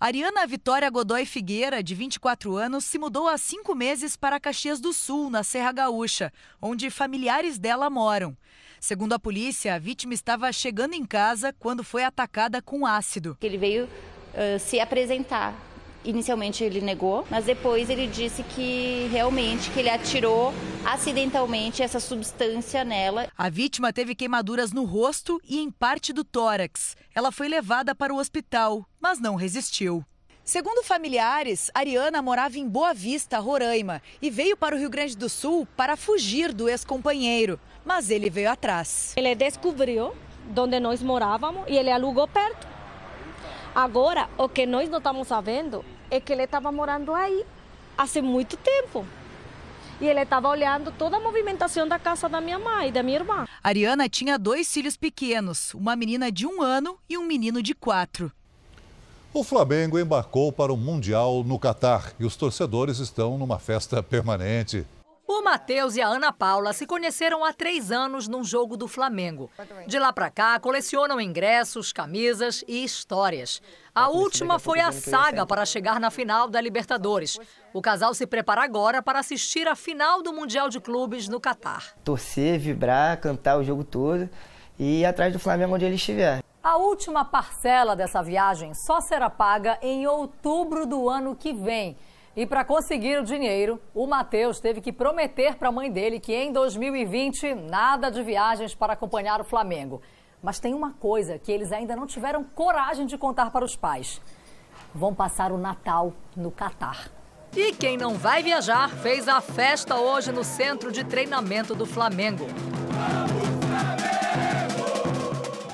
Ariana 0.00 0.46
Vitória 0.46 0.88
Godoy 0.88 1.26
Figueira, 1.26 1.82
de 1.82 1.92
24 1.92 2.56
anos, 2.56 2.84
se 2.84 2.98
mudou 2.98 3.26
há 3.26 3.36
cinco 3.36 3.74
meses 3.74 4.16
para 4.16 4.38
Caxias 4.38 4.80
do 4.80 4.92
Sul, 4.92 5.28
na 5.28 5.42
Serra 5.42 5.72
Gaúcha, 5.72 6.32
onde 6.62 6.88
familiares 6.88 7.58
dela 7.58 7.90
moram. 7.90 8.36
Segundo 8.80 9.12
a 9.12 9.18
polícia, 9.18 9.74
a 9.74 9.78
vítima 9.78 10.14
estava 10.14 10.52
chegando 10.52 10.94
em 10.94 11.04
casa 11.04 11.52
quando 11.58 11.82
foi 11.82 12.04
atacada 12.04 12.62
com 12.62 12.86
ácido. 12.86 13.36
Ele 13.40 13.58
veio 13.58 13.84
uh, 13.84 14.58
se 14.58 14.80
apresentar 14.80 15.68
Inicialmente 16.04 16.62
ele 16.62 16.80
negou, 16.80 17.26
mas 17.28 17.44
depois 17.44 17.90
ele 17.90 18.06
disse 18.06 18.42
que 18.42 19.08
realmente 19.10 19.70
que 19.70 19.80
ele 19.80 19.90
atirou 19.90 20.54
acidentalmente 20.84 21.82
essa 21.82 21.98
substância 21.98 22.84
nela. 22.84 23.28
A 23.36 23.50
vítima 23.50 23.92
teve 23.92 24.14
queimaduras 24.14 24.72
no 24.72 24.84
rosto 24.84 25.40
e 25.46 25.58
em 25.58 25.70
parte 25.70 26.12
do 26.12 26.22
tórax. 26.22 26.96
Ela 27.14 27.32
foi 27.32 27.48
levada 27.48 27.94
para 27.94 28.14
o 28.14 28.18
hospital, 28.18 28.86
mas 29.00 29.20
não 29.20 29.34
resistiu. 29.34 30.04
Segundo 30.44 30.82
familiares, 30.82 31.70
Ariana 31.74 32.22
morava 32.22 32.56
em 32.56 32.66
Boa 32.66 32.94
Vista, 32.94 33.38
Roraima, 33.38 34.00
e 34.22 34.30
veio 34.30 34.56
para 34.56 34.74
o 34.74 34.78
Rio 34.78 34.88
Grande 34.88 35.14
do 35.14 35.28
Sul 35.28 35.68
para 35.76 35.94
fugir 35.94 36.54
do 36.54 36.70
ex-companheiro. 36.70 37.60
Mas 37.88 38.10
ele 38.10 38.28
veio 38.28 38.50
atrás. 38.50 39.14
Ele 39.16 39.34
descobriu 39.34 40.14
onde 40.54 40.78
nós 40.78 41.02
morávamos 41.02 41.64
e 41.66 41.74
ele 41.74 41.90
alugou 41.90 42.28
perto. 42.28 42.66
Agora, 43.74 44.28
o 44.36 44.46
que 44.46 44.66
nós 44.66 44.90
não 44.90 44.98
estamos 44.98 45.26
sabendo 45.26 45.82
é 46.10 46.20
que 46.20 46.34
ele 46.34 46.42
estava 46.42 46.70
morando 46.70 47.14
aí 47.14 47.46
há 47.96 48.04
muito 48.20 48.58
tempo. 48.58 49.06
E 50.02 50.06
ele 50.06 50.20
estava 50.20 50.50
olhando 50.50 50.92
toda 50.92 51.16
a 51.16 51.20
movimentação 51.20 51.88
da 51.88 51.98
casa 51.98 52.28
da 52.28 52.42
minha 52.42 52.58
mãe 52.58 52.88
e 52.88 52.92
da 52.92 53.02
minha 53.02 53.20
irmã. 53.20 53.46
Ariana 53.64 54.06
tinha 54.06 54.38
dois 54.38 54.70
filhos 54.70 54.98
pequenos, 54.98 55.72
uma 55.72 55.96
menina 55.96 56.30
de 56.30 56.46
um 56.46 56.60
ano 56.60 56.98
e 57.08 57.16
um 57.16 57.24
menino 57.24 57.62
de 57.62 57.74
quatro. 57.74 58.30
O 59.32 59.42
Flamengo 59.42 59.98
embarcou 59.98 60.52
para 60.52 60.70
o 60.70 60.76
Mundial 60.76 61.42
no 61.42 61.58
Catar 61.58 62.12
e 62.20 62.26
os 62.26 62.36
torcedores 62.36 62.98
estão 62.98 63.38
numa 63.38 63.58
festa 63.58 64.02
permanente. 64.02 64.86
O 65.30 65.42
Matheus 65.42 65.94
e 65.94 66.00
a 66.00 66.08
Ana 66.08 66.32
Paula 66.32 66.72
se 66.72 66.86
conheceram 66.86 67.44
há 67.44 67.52
três 67.52 67.92
anos 67.92 68.26
num 68.26 68.42
jogo 68.42 68.78
do 68.78 68.88
Flamengo. 68.88 69.50
De 69.86 69.98
lá 69.98 70.10
para 70.10 70.30
cá, 70.30 70.58
colecionam 70.58 71.20
ingressos, 71.20 71.92
camisas 71.92 72.64
e 72.66 72.82
histórias. 72.82 73.60
A 73.94 74.08
última 74.08 74.58
foi 74.58 74.80
a 74.80 74.90
saga 74.90 75.44
para 75.44 75.66
chegar 75.66 76.00
na 76.00 76.10
final 76.10 76.48
da 76.48 76.58
Libertadores. 76.62 77.38
O 77.74 77.82
casal 77.82 78.14
se 78.14 78.26
prepara 78.26 78.62
agora 78.62 79.02
para 79.02 79.18
assistir 79.18 79.68
a 79.68 79.76
final 79.76 80.22
do 80.22 80.32
Mundial 80.32 80.70
de 80.70 80.80
Clubes 80.80 81.28
no 81.28 81.38
Catar. 81.38 81.94
Torcer, 82.02 82.58
vibrar, 82.58 83.20
cantar 83.20 83.58
o 83.58 83.62
jogo 83.62 83.84
todo 83.84 84.30
e 84.78 85.00
ir 85.00 85.04
atrás 85.04 85.30
do 85.30 85.38
Flamengo 85.38 85.74
onde 85.74 85.84
ele 85.84 85.96
estiver. 85.96 86.42
A 86.62 86.78
última 86.78 87.22
parcela 87.22 87.94
dessa 87.94 88.22
viagem 88.22 88.72
só 88.72 88.98
será 89.02 89.28
paga 89.28 89.78
em 89.82 90.06
outubro 90.06 90.86
do 90.86 91.06
ano 91.06 91.36
que 91.36 91.52
vem. 91.52 91.98
E 92.38 92.46
para 92.46 92.64
conseguir 92.64 93.18
o 93.18 93.24
dinheiro, 93.24 93.80
o 93.92 94.06
Matheus 94.06 94.60
teve 94.60 94.80
que 94.80 94.92
prometer 94.92 95.56
para 95.56 95.70
a 95.70 95.72
mãe 95.72 95.90
dele 95.90 96.20
que 96.20 96.32
em 96.32 96.52
2020 96.52 97.52
nada 97.52 98.10
de 98.12 98.22
viagens 98.22 98.76
para 98.76 98.92
acompanhar 98.92 99.40
o 99.40 99.44
Flamengo. 99.44 100.00
Mas 100.40 100.60
tem 100.60 100.72
uma 100.72 100.92
coisa 100.92 101.36
que 101.36 101.50
eles 101.50 101.72
ainda 101.72 101.96
não 101.96 102.06
tiveram 102.06 102.44
coragem 102.44 103.06
de 103.06 103.18
contar 103.18 103.50
para 103.50 103.64
os 103.64 103.74
pais: 103.74 104.20
vão 104.94 105.12
passar 105.12 105.50
o 105.50 105.58
Natal 105.58 106.12
no 106.36 106.52
Catar. 106.52 107.10
E 107.56 107.72
quem 107.72 107.96
não 107.96 108.14
vai 108.14 108.40
viajar 108.40 108.88
fez 108.88 109.26
a 109.26 109.40
festa 109.40 109.96
hoje 109.96 110.30
no 110.30 110.44
centro 110.44 110.92
de 110.92 111.02
treinamento 111.02 111.74
do 111.74 111.86
Flamengo. 111.86 112.46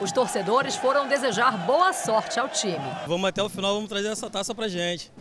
Os 0.00 0.11
torcedores 0.11 0.77
foram 0.77 1.07
desejar 1.09 1.59
boa 1.66 1.92
sorte 1.92 2.40
ao 2.40 2.48
time. 2.48 2.90
Vamos 3.07 3.29
até 3.29 3.42
o 3.42 3.50
final, 3.50 3.74
vamos 3.74 3.90
trazer 3.90 4.09
essa 4.09 4.31
taça 4.31 4.55
pra 4.55 4.66
gente. 4.66 5.12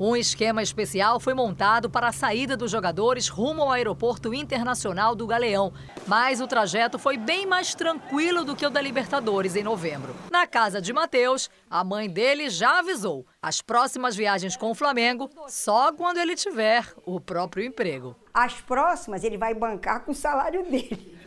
Um 0.00 0.16
esquema 0.16 0.62
especial 0.62 1.20
foi 1.20 1.34
montado 1.34 1.90
para 1.90 2.08
a 2.08 2.12
saída 2.12 2.56
dos 2.56 2.70
jogadores 2.70 3.28
rumo 3.28 3.62
ao 3.62 3.70
Aeroporto 3.70 4.32
Internacional 4.32 5.14
do 5.14 5.26
Galeão, 5.26 5.72
mas 6.06 6.40
o 6.40 6.46
trajeto 6.46 6.98
foi 6.98 7.16
bem 7.16 7.46
mais 7.46 7.74
tranquilo 7.74 8.44
do 8.44 8.56
que 8.56 8.66
o 8.66 8.70
da 8.70 8.80
Libertadores 8.80 9.54
em 9.54 9.62
novembro. 9.62 10.14
Na 10.30 10.46
casa 10.46 10.80
de 10.80 10.92
Matheus, 10.92 11.50
a 11.70 11.84
mãe 11.84 12.08
dele 12.08 12.48
já 12.48 12.78
avisou: 12.78 13.26
as 13.40 13.60
próximas 13.60 14.16
viagens 14.16 14.56
com 14.56 14.70
o 14.70 14.74
Flamengo 14.74 15.30
só 15.48 15.92
quando 15.92 16.18
ele 16.18 16.34
tiver 16.34 16.86
o 17.04 17.20
próprio 17.20 17.64
emprego. 17.64 18.16
As 18.32 18.54
próximas 18.54 19.22
ele 19.22 19.36
vai 19.36 19.54
bancar 19.54 20.04
com 20.04 20.12
o 20.12 20.14
salário 20.14 20.64
dele. 20.64 21.21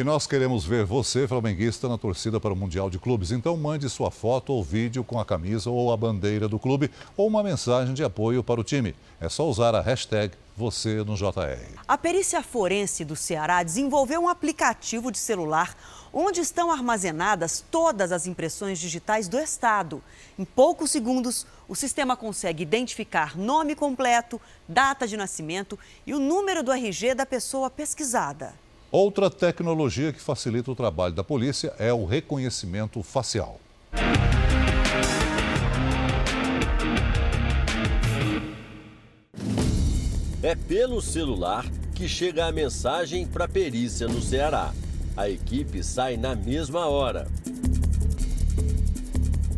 E 0.00 0.02
nós 0.02 0.26
queremos 0.26 0.64
ver 0.64 0.86
você, 0.86 1.28
flamenguista, 1.28 1.86
na 1.86 1.98
torcida 1.98 2.40
para 2.40 2.54
o 2.54 2.56
Mundial 2.56 2.88
de 2.88 2.98
Clubes. 2.98 3.32
Então 3.32 3.54
mande 3.54 3.86
sua 3.90 4.10
foto 4.10 4.50
ou 4.50 4.64
vídeo 4.64 5.04
com 5.04 5.20
a 5.20 5.26
camisa 5.26 5.68
ou 5.68 5.92
a 5.92 5.96
bandeira 5.98 6.48
do 6.48 6.58
clube 6.58 6.90
ou 7.18 7.26
uma 7.26 7.42
mensagem 7.42 7.92
de 7.92 8.02
apoio 8.02 8.42
para 8.42 8.58
o 8.58 8.64
time. 8.64 8.96
É 9.20 9.28
só 9.28 9.46
usar 9.46 9.74
a 9.74 9.82
hashtag 9.82 10.32
você 10.56 11.04
no 11.04 11.16
JR. 11.16 11.78
A 11.86 11.98
perícia 11.98 12.42
forense 12.42 13.04
do 13.04 13.14
Ceará 13.14 13.62
desenvolveu 13.62 14.22
um 14.22 14.28
aplicativo 14.30 15.12
de 15.12 15.18
celular 15.18 15.76
onde 16.14 16.40
estão 16.40 16.72
armazenadas 16.72 17.62
todas 17.70 18.10
as 18.10 18.26
impressões 18.26 18.78
digitais 18.78 19.28
do 19.28 19.38
Estado. 19.38 20.02
Em 20.38 20.46
poucos 20.46 20.90
segundos, 20.90 21.46
o 21.68 21.76
sistema 21.76 22.16
consegue 22.16 22.62
identificar 22.62 23.36
nome 23.36 23.74
completo, 23.74 24.40
data 24.66 25.06
de 25.06 25.18
nascimento 25.18 25.78
e 26.06 26.14
o 26.14 26.18
número 26.18 26.62
do 26.62 26.72
RG 26.72 27.14
da 27.14 27.26
pessoa 27.26 27.68
pesquisada. 27.68 28.54
Outra 28.92 29.30
tecnologia 29.30 30.12
que 30.12 30.20
facilita 30.20 30.68
o 30.68 30.74
trabalho 30.74 31.14
da 31.14 31.22
polícia 31.22 31.72
é 31.78 31.92
o 31.92 32.04
reconhecimento 32.04 33.00
facial. 33.04 33.60
É 40.42 40.56
pelo 40.56 41.00
celular 41.00 41.64
que 41.94 42.08
chega 42.08 42.46
a 42.46 42.50
mensagem 42.50 43.28
para 43.28 43.44
a 43.44 43.48
perícia 43.48 44.08
no 44.08 44.20
Ceará. 44.20 44.72
A 45.16 45.30
equipe 45.30 45.84
sai 45.84 46.16
na 46.16 46.34
mesma 46.34 46.88
hora. 46.88 47.28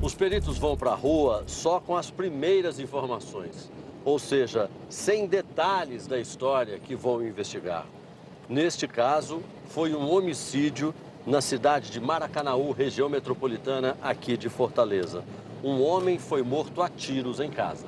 Os 0.03 0.15
peritos 0.15 0.59
vão 0.59 0.77
para 0.77 0.91
a 0.91 0.95
rua 0.95 1.45
só 1.47 1.81
com 1.81 1.97
as 1.97 2.11
primeiras 2.11 2.79
informações, 2.79 3.71
ou 4.05 4.19
seja, 4.19 4.69
sem 4.91 5.27
detalhes 5.27 6.07
da 6.07 6.21
história 6.21 6.79
que 6.79 6.95
vão 6.95 7.27
investigar. 7.27 7.87
Neste 8.49 8.89
caso, 8.89 9.43
foi 9.69 9.95
um 9.95 10.11
homicídio 10.11 10.95
na 11.27 11.41
cidade 11.41 11.91
de 11.91 12.01
Maracanaú, 12.01 12.73
região 12.73 13.09
metropolitana 13.09 13.97
aqui 14.03 14.37
de 14.37 14.49
Fortaleza. 14.49 15.25
Um 15.63 15.81
homem 15.81 16.19
foi 16.19 16.43
morto 16.43 16.83
a 16.83 16.89
tiros 16.89 17.39
em 17.39 17.49
casa. 17.49 17.87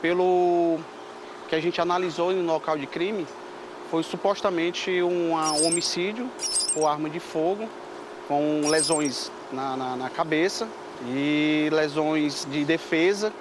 Pelo 0.00 0.78
que 1.48 1.54
a 1.54 1.60
gente 1.60 1.80
analisou 1.80 2.32
no 2.32 2.42
local 2.50 2.78
de 2.78 2.86
crime, 2.86 3.26
foi 3.90 4.02
supostamente 4.02 5.02
um 5.02 5.32
homicídio 5.66 6.30
por 6.72 6.86
arma 6.86 7.10
de 7.10 7.20
fogo, 7.20 7.68
com 8.26 8.68
lesões 8.68 9.30
na, 9.52 9.76
na, 9.76 9.96
na 9.96 10.10
cabeça 10.10 10.66
e 11.08 11.68
lesões 11.72 12.46
de 12.50 12.64
defesa. 12.64 13.32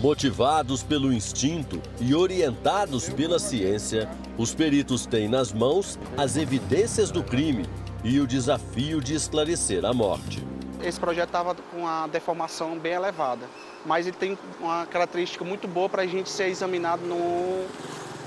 Motivados 0.00 0.82
pelo 0.82 1.12
instinto 1.12 1.78
e 2.00 2.14
orientados 2.14 3.10
pela 3.10 3.38
ciência, 3.38 4.08
os 4.38 4.54
peritos 4.54 5.04
têm 5.04 5.28
nas 5.28 5.52
mãos 5.52 5.98
as 6.16 6.38
evidências 6.38 7.10
do 7.10 7.22
crime 7.22 7.66
e 8.02 8.18
o 8.18 8.26
desafio 8.26 9.02
de 9.02 9.14
esclarecer 9.14 9.84
a 9.84 9.92
morte. 9.92 10.42
Esse 10.82 10.98
projeto 10.98 11.28
estava 11.28 11.54
com 11.54 11.80
uma 11.80 12.06
deformação 12.06 12.78
bem 12.78 12.94
elevada, 12.94 13.46
mas 13.84 14.06
ele 14.06 14.16
tem 14.16 14.38
uma 14.58 14.86
característica 14.86 15.44
muito 15.44 15.68
boa 15.68 15.86
para 15.86 16.00
a 16.00 16.06
gente 16.06 16.30
ser 16.30 16.48
examinado 16.48 17.02
no, 17.04 17.66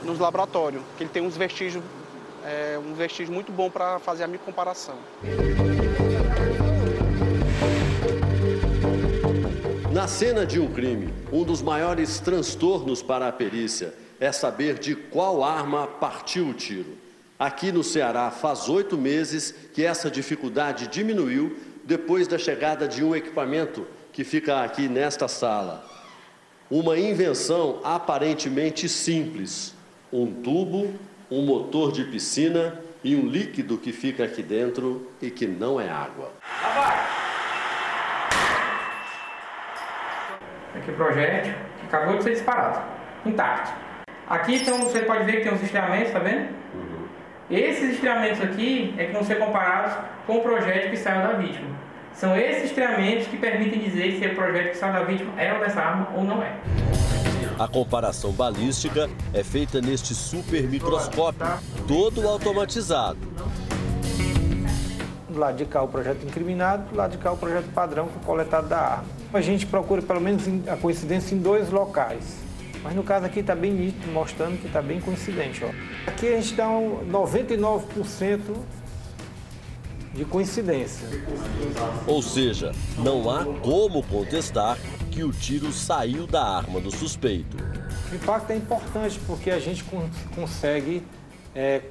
nos 0.03 0.19
laboratórios, 0.19 0.83
que 0.95 1.05
ele 1.05 1.09
tem 1.09 1.25
uns 1.25 1.35
vestígios, 1.35 1.83
é, 2.45 2.77
um 2.77 2.93
vestígio 2.93 3.33
muito 3.33 3.51
bom 3.51 3.71
para 3.71 3.97
fazer 3.97 4.25
a 4.25 4.27
minha 4.27 4.37
comparação. 4.37 4.93
Na 10.03 10.07
cena 10.09 10.45
de 10.45 10.59
um 10.59 10.67
crime, 10.67 11.13
um 11.31 11.45
dos 11.45 11.61
maiores 11.61 12.19
transtornos 12.19 13.01
para 13.01 13.29
a 13.29 13.31
perícia 13.31 13.93
é 14.19 14.33
saber 14.33 14.77
de 14.77 14.95
qual 14.95 15.41
arma 15.41 15.87
partiu 15.87 16.49
o 16.49 16.53
tiro. 16.53 16.97
Aqui 17.39 17.71
no 17.71 17.85
Ceará, 17.85 18.29
faz 18.29 18.67
oito 18.67 18.97
meses 18.97 19.55
que 19.73 19.81
essa 19.81 20.11
dificuldade 20.11 20.89
diminuiu 20.89 21.57
depois 21.85 22.27
da 22.27 22.37
chegada 22.37 22.85
de 22.85 23.01
um 23.01 23.15
equipamento 23.15 23.87
que 24.11 24.25
fica 24.25 24.61
aqui 24.61 24.89
nesta 24.89 25.29
sala. 25.29 25.89
Uma 26.69 26.99
invenção 26.99 27.79
aparentemente 27.81 28.89
simples: 28.89 29.73
um 30.11 30.29
tubo, 30.33 30.93
um 31.31 31.43
motor 31.45 31.93
de 31.93 32.03
piscina 32.03 32.77
e 33.05 33.15
um 33.15 33.25
líquido 33.25 33.77
que 33.77 33.93
fica 33.93 34.25
aqui 34.25 34.43
dentro 34.43 35.09
e 35.21 35.31
que 35.31 35.47
não 35.47 35.79
é 35.79 35.87
água. 35.87 36.29
Aqui 40.75 40.89
o 40.89 40.95
projétil 40.95 41.53
que 41.79 41.85
acabou 41.85 42.17
de 42.17 42.23
ser 42.23 42.31
disparado, 42.31 42.81
intacto. 43.25 43.71
Aqui 44.27 44.55
então 44.55 44.79
você 44.79 45.01
pode 45.01 45.23
ver 45.23 45.37
que 45.37 45.43
tem 45.43 45.53
uns 45.53 45.61
estriamentos, 45.61 46.11
tá 46.11 46.19
vendo? 46.19 46.49
Uhum. 46.73 47.05
Esses 47.51 47.93
estriamentos 47.93 48.41
aqui 48.41 48.95
é 48.97 49.05
que 49.05 49.11
vão 49.11 49.23
ser 49.23 49.37
comparados 49.37 49.93
com 50.25 50.37
o 50.37 50.41
projétil 50.41 50.89
que 50.89 50.97
saiu 50.97 51.27
da 51.27 51.33
vítima. 51.33 51.69
São 52.13 52.35
esses 52.35 52.65
estriamentos 52.65 53.27
que 53.27 53.37
permitem 53.37 53.79
dizer 53.81 54.17
se 54.17 54.25
o 54.25 54.35
projétil 54.35 54.71
que 54.71 54.77
saiu 54.77 54.93
da 54.93 55.03
vítima 55.03 55.39
é 55.39 55.53
o 55.53 55.59
dessa 55.59 55.79
arma 55.79 56.07
ou 56.15 56.23
não 56.23 56.41
é. 56.41 56.53
A 57.59 57.67
comparação 57.67 58.31
balística 58.31 59.07
é 59.31 59.43
feita 59.43 59.79
neste 59.79 60.15
super 60.15 60.63
microscópio, 60.63 61.45
todo 61.87 62.27
automatizado. 62.27 63.19
Do 65.29 65.39
lado 65.39 65.57
de 65.57 65.65
cá 65.65 65.83
o 65.83 65.87
projeto 65.87 66.25
incriminado, 66.25 66.89
do 66.89 66.95
lado 66.95 67.11
de 67.11 67.17
cá 67.19 67.31
o 67.31 67.37
projeto 67.37 67.71
padrão 67.73 68.07
com 68.07 68.19
coletado 68.21 68.67
da 68.67 68.79
arma. 68.79 69.22
A 69.33 69.41
gente 69.41 69.65
procura 69.65 70.01
pelo 70.01 70.21
menos 70.21 70.43
a 70.67 70.77
coincidência 70.77 71.33
em 71.33 71.39
dois 71.39 71.71
locais. 71.71 72.37
Mas 72.83 72.95
no 72.95 73.03
caso 73.03 73.25
aqui 73.25 73.39
está 73.39 73.55
bem 73.55 73.71
nítido, 73.71 74.11
mostrando 74.11 74.59
que 74.59 74.67
está 74.67 74.81
bem 74.81 75.01
coincidente. 75.01 75.63
Ó. 75.63 75.69
Aqui 76.05 76.27
a 76.27 76.39
gente 76.39 76.53
dá 76.53 76.69
um 76.69 77.03
99% 77.09 78.39
de 80.13 80.25
coincidência. 80.25 81.07
Ou 82.05 82.21
seja, 82.21 82.71
não 82.99 83.27
há 83.29 83.43
como 83.61 84.03
contestar 84.03 84.77
que 85.09 85.23
o 85.23 85.31
tiro 85.31 85.71
saiu 85.71 86.27
da 86.27 86.43
arma 86.43 86.79
do 86.79 86.91
suspeito. 86.91 87.57
O 88.11 88.15
impacto 88.15 88.51
é 88.51 88.55
importante 88.55 89.19
porque 89.25 89.49
a 89.49 89.59
gente 89.59 89.83
consegue 90.35 91.01
é, 91.55 91.81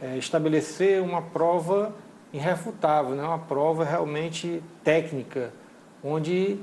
é, 0.00 0.16
estabelecer 0.16 1.02
uma 1.02 1.22
prova 1.22 1.92
irrefutável, 2.32 3.16
né? 3.16 3.24
uma 3.24 3.38
prova 3.38 3.84
realmente 3.84 4.62
técnica, 4.84 5.52
onde 6.02 6.60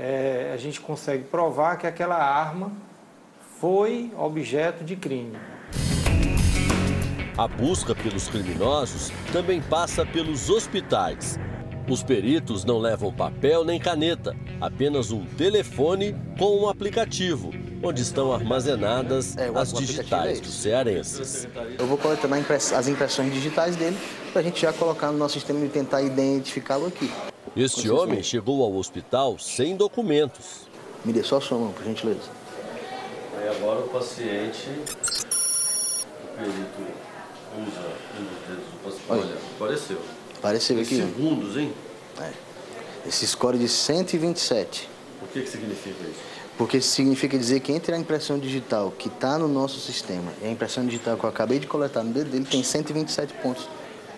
é, 0.00 0.50
a 0.54 0.56
gente 0.56 0.80
consegue 0.80 1.24
provar 1.24 1.76
que 1.76 1.86
aquela 1.86 2.16
arma 2.16 2.72
foi 3.60 4.10
objeto 4.16 4.82
de 4.82 4.96
crime. 4.96 5.36
A 7.36 7.46
busca 7.46 7.94
pelos 7.94 8.26
criminosos 8.28 9.12
também 9.30 9.60
passa 9.60 10.04
pelos 10.06 10.48
hospitais. 10.48 11.38
Os 11.86 12.02
peritos 12.02 12.64
não 12.64 12.78
levam 12.78 13.12
papel 13.12 13.62
nem 13.64 13.78
caneta, 13.78 14.34
apenas 14.60 15.10
um 15.10 15.24
telefone 15.24 16.16
com 16.38 16.62
um 16.62 16.68
aplicativo, 16.68 17.50
onde 17.82 18.00
estão 18.00 18.32
armazenadas 18.32 19.36
é, 19.36 19.50
as 19.54 19.72
digitais 19.72 20.38
é 20.38 20.40
dos 20.40 20.54
cearenses. 20.54 21.48
Eu 21.78 21.86
vou 21.86 21.98
coletando 21.98 22.34
as 22.34 22.88
impressões 22.88 23.32
digitais 23.34 23.76
dele 23.76 23.98
para 24.32 24.40
a 24.40 24.44
gente 24.44 24.62
já 24.62 24.72
colocar 24.72 25.10
no 25.10 25.18
nosso 25.18 25.34
sistema 25.34 25.62
e 25.64 25.68
tentar 25.68 26.00
identificá-lo 26.00 26.86
aqui. 26.86 27.10
Este 27.56 27.90
homem 27.90 28.22
chegou 28.22 28.62
ao 28.62 28.74
hospital 28.76 29.36
sem 29.38 29.76
documentos. 29.76 30.68
Me 31.04 31.12
dê 31.12 31.22
só 31.22 31.38
a 31.38 31.40
sua 31.40 31.58
mão, 31.58 31.72
por 31.72 31.84
gentileza. 31.84 32.20
Aí 33.36 33.48
agora 33.48 33.80
o 33.80 33.88
paciente, 33.88 34.68
o 34.68 36.36
perito 36.36 36.82
usa 37.58 37.86
um 38.18 38.24
dos 38.24 38.38
dedos 38.46 38.64
do 38.64 38.84
paciente. 38.84 39.04
Olha, 39.08 39.36
apareceu. 39.56 39.98
Apareceu 40.38 40.80
aqui. 40.80 40.96
segundos, 40.96 41.56
hein? 41.56 41.72
É. 42.20 42.30
Esse 43.08 43.26
score 43.26 43.58
de 43.58 43.68
127. 43.68 44.88
O 45.22 45.26
que, 45.26 45.42
que 45.42 45.48
significa 45.48 46.04
isso? 46.04 46.20
Porque 46.56 46.76
isso 46.76 46.90
significa 46.90 47.36
dizer 47.36 47.60
que 47.60 47.72
entre 47.72 47.94
a 47.94 47.98
impressão 47.98 48.38
digital 48.38 48.92
que 48.96 49.08
está 49.08 49.38
no 49.38 49.48
nosso 49.48 49.80
sistema 49.80 50.32
e 50.40 50.46
a 50.46 50.50
impressão 50.50 50.84
digital 50.84 51.16
que 51.16 51.24
eu 51.24 51.30
acabei 51.30 51.58
de 51.58 51.66
coletar 51.66 52.04
no 52.04 52.12
dedo 52.12 52.30
dele, 52.30 52.44
tem 52.44 52.62
127 52.62 53.32
pontos 53.42 53.66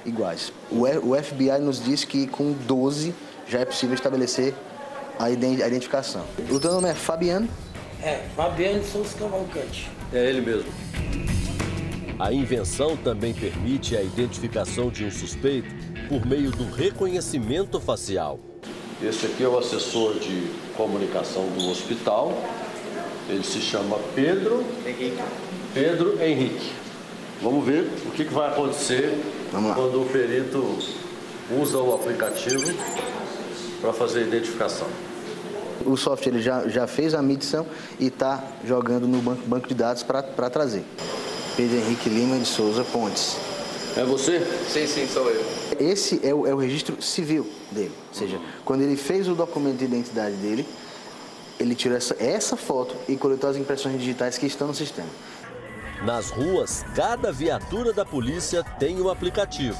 iguais. 0.05 0.53
O 0.71 1.15
FBI 1.23 1.59
nos 1.61 1.83
diz 1.83 2.05
que 2.05 2.27
com 2.27 2.53
12 2.53 3.15
já 3.49 3.61
é 3.61 3.65
possível 3.65 3.95
estabelecer 3.95 4.55
a 5.19 5.31
identificação. 5.31 6.25
O 6.51 6.59
teu 6.59 6.73
nome 6.73 6.89
é 6.89 6.95
Fabiano? 6.95 7.49
É, 8.03 8.25
Fabiano 8.35 8.83
Souza 8.85 9.17
Cavalcante. 9.17 9.91
É 10.13 10.29
ele 10.29 10.41
mesmo. 10.41 10.71
A 12.19 12.33
invenção 12.33 12.97
também 12.97 13.33
permite 13.33 13.97
a 13.97 14.03
identificação 14.03 14.91
de 14.91 15.05
um 15.05 15.11
suspeito 15.11 15.69
por 16.09 16.25
meio 16.27 16.51
do 16.51 16.71
reconhecimento 16.71 17.81
facial. 17.81 18.39
Esse 19.03 19.27
aqui 19.27 19.43
é 19.43 19.49
o 19.49 19.59
assessor 19.59 20.15
de 20.19 20.49
comunicação 20.77 21.47
do 21.49 21.69
hospital. 21.69 22.33
Ele 23.29 23.43
se 23.43 23.61
chama 23.61 23.99
Pedro 24.15 24.65
Henrique. 24.87 25.23
Pedro 25.75 26.23
Henrique. 26.23 26.71
Vamos 27.43 27.65
ver 27.65 27.91
o 28.07 28.11
que, 28.13 28.23
vai 28.25 28.51
acontecer 28.51 29.19
quando 29.75 30.03
o 30.03 30.07
perito 30.07 30.79
usa 31.61 31.79
o 31.79 31.95
aplicativo 31.95 32.73
para 33.81 33.93
fazer 33.93 34.21
a 34.21 34.23
identificação. 34.23 34.87
O 35.85 35.97
software 35.97 36.33
ele 36.33 36.43
já, 36.43 36.67
já 36.69 36.87
fez 36.87 37.13
a 37.13 37.21
medição 37.21 37.67
e 37.99 38.07
está 38.07 38.43
jogando 38.65 39.07
no 39.07 39.19
banco, 39.19 39.43
banco 39.47 39.69
de 39.69 39.75
dados 39.75 40.03
para 40.03 40.49
trazer. 40.49 40.85
Pedro 41.57 41.77
Henrique 41.77 42.09
Lima 42.09 42.39
de 42.39 42.47
Souza 42.47 42.85
Pontes. 42.85 43.37
É 43.95 44.05
você? 44.05 44.41
Sim, 44.69 44.87
sim, 44.87 45.07
sou 45.07 45.29
eu. 45.29 45.45
Esse 45.79 46.21
é 46.27 46.33
o, 46.33 46.47
é 46.47 46.55
o 46.55 46.57
registro 46.57 47.03
civil 47.03 47.47
dele. 47.71 47.93
Ou 48.09 48.15
seja, 48.15 48.41
quando 48.65 48.83
ele 48.83 48.97
fez 48.97 49.29
o 49.29 49.35
documento 49.35 49.79
de 49.79 49.85
identidade 49.85 50.37
dele, 50.37 50.67
ele 51.61 51.75
tirou 51.75 51.97
essa, 51.97 52.17
essa 52.19 52.57
foto 52.57 52.95
e 53.07 53.17
coletou 53.17 53.51
as 53.51 53.57
impressões 53.57 53.99
digitais 53.99 54.39
que 54.39 54.47
estão 54.47 54.69
no 54.69 54.75
sistema. 54.75 55.09
Nas 56.05 56.31
ruas, 56.31 56.85
cada 56.97 57.31
viatura 57.31 57.93
da 57.93 58.05
polícia 58.05 58.65
tem 58.65 59.01
um 59.01 59.09
aplicativo. 59.09 59.79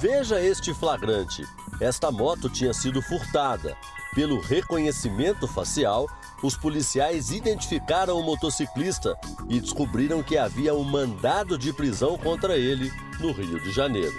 Veja 0.00 0.40
este 0.40 0.74
flagrante. 0.74 1.46
Esta 1.80 2.10
moto 2.10 2.50
tinha 2.50 2.74
sido 2.74 3.00
furtada. 3.00 3.76
Pelo 4.16 4.40
reconhecimento 4.40 5.46
facial, 5.46 6.08
os 6.42 6.56
policiais 6.56 7.30
identificaram 7.30 8.18
o 8.18 8.22
motociclista 8.24 9.16
e 9.48 9.60
descobriram 9.60 10.24
que 10.24 10.36
havia 10.36 10.74
um 10.74 10.82
mandado 10.82 11.56
de 11.56 11.72
prisão 11.72 12.18
contra 12.18 12.56
ele 12.56 12.92
no 13.20 13.30
Rio 13.30 13.60
de 13.60 13.70
Janeiro. 13.70 14.16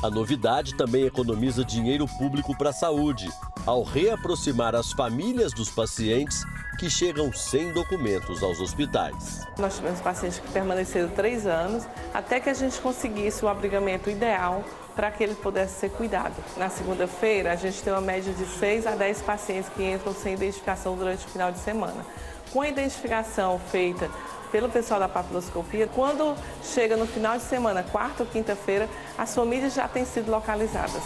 A 0.00 0.08
novidade 0.08 0.74
também 0.74 1.06
economiza 1.06 1.64
dinheiro 1.64 2.06
público 2.06 2.56
para 2.56 2.70
a 2.70 2.72
saúde, 2.72 3.28
ao 3.66 3.82
reaproximar 3.82 4.76
as 4.76 4.92
famílias 4.92 5.52
dos 5.52 5.68
pacientes 5.70 6.44
que 6.78 6.88
chegam 6.88 7.32
sem 7.32 7.72
documentos 7.72 8.40
aos 8.40 8.60
hospitais. 8.60 9.44
Nós 9.58 9.76
tivemos 9.76 10.00
pacientes 10.00 10.38
que 10.38 10.48
permaneceram 10.52 11.08
três 11.08 11.44
anos 11.44 11.84
até 12.14 12.38
que 12.38 12.48
a 12.48 12.54
gente 12.54 12.78
conseguisse 12.80 13.44
o 13.44 13.48
abrigamento 13.48 14.08
ideal 14.08 14.64
para 14.94 15.10
que 15.10 15.24
ele 15.24 15.34
pudesse 15.34 15.80
ser 15.80 15.90
cuidado. 15.90 16.34
Na 16.56 16.68
segunda-feira, 16.68 17.52
a 17.52 17.56
gente 17.56 17.82
tem 17.82 17.92
uma 17.92 18.00
média 18.00 18.32
de 18.32 18.46
6 18.46 18.86
a 18.86 18.92
10 18.92 19.22
pacientes 19.22 19.70
que 19.74 19.82
entram 19.82 20.14
sem 20.14 20.34
identificação 20.34 20.96
durante 20.96 21.26
o 21.26 21.28
final 21.28 21.50
de 21.50 21.58
semana. 21.58 22.06
Com 22.52 22.60
a 22.60 22.68
identificação 22.68 23.58
feita 23.70 24.08
pelo 24.52 24.68
pessoal 24.68 25.00
da 25.00 25.08
papiloscopia, 25.08 25.88
quando 25.88 26.36
chega 26.62 26.96
no 26.96 27.06
final 27.06 27.36
de 27.36 27.44
semana, 27.44 27.82
quarta 27.82 28.22
ou 28.22 28.28
quinta-feira, 28.28 28.88
as 29.16 29.34
famílias 29.34 29.74
já 29.74 29.86
têm 29.88 30.04
sido 30.04 30.30
localizadas. 30.30 31.02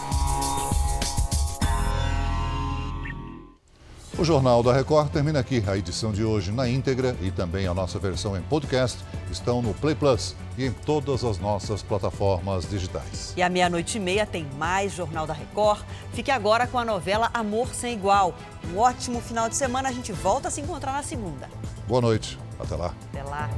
O 4.17 4.23
Jornal 4.23 4.61
da 4.61 4.71
Record 4.71 5.09
termina 5.09 5.39
aqui. 5.39 5.63
A 5.65 5.75
edição 5.75 6.11
de 6.11 6.23
hoje 6.23 6.51
na 6.51 6.69
íntegra 6.69 7.15
e 7.19 7.31
também 7.31 7.65
a 7.65 7.73
nossa 7.73 7.97
versão 7.97 8.37
em 8.37 8.41
podcast 8.43 8.99
estão 9.31 9.59
no 9.59 9.73
Play 9.73 9.95
Plus 9.95 10.35
e 10.55 10.65
em 10.65 10.71
todas 10.71 11.23
as 11.23 11.39
nossas 11.39 11.81
plataformas 11.81 12.69
digitais. 12.69 13.33
E 13.35 13.41
à 13.41 13.49
meia-noite 13.49 13.97
e 13.97 13.99
meia 13.99 14.25
tem 14.25 14.47
mais 14.57 14.93
Jornal 14.93 15.25
da 15.25 15.33
Record. 15.33 15.81
Fique 16.13 16.29
agora 16.29 16.67
com 16.67 16.77
a 16.77 16.85
novela 16.85 17.31
Amor 17.33 17.73
Sem 17.73 17.93
Igual. 17.93 18.35
Um 18.71 18.77
ótimo 18.77 19.19
final 19.19 19.49
de 19.49 19.55
semana. 19.55 19.89
A 19.89 19.91
gente 19.91 20.11
volta 20.11 20.47
a 20.47 20.51
se 20.51 20.61
encontrar 20.61 20.93
na 20.93 21.01
segunda. 21.01 21.49
Boa 21.87 22.01
noite. 22.01 22.37
Até 22.59 22.75
lá. 22.75 22.93
Até 23.11 23.23
lá. 23.23 23.49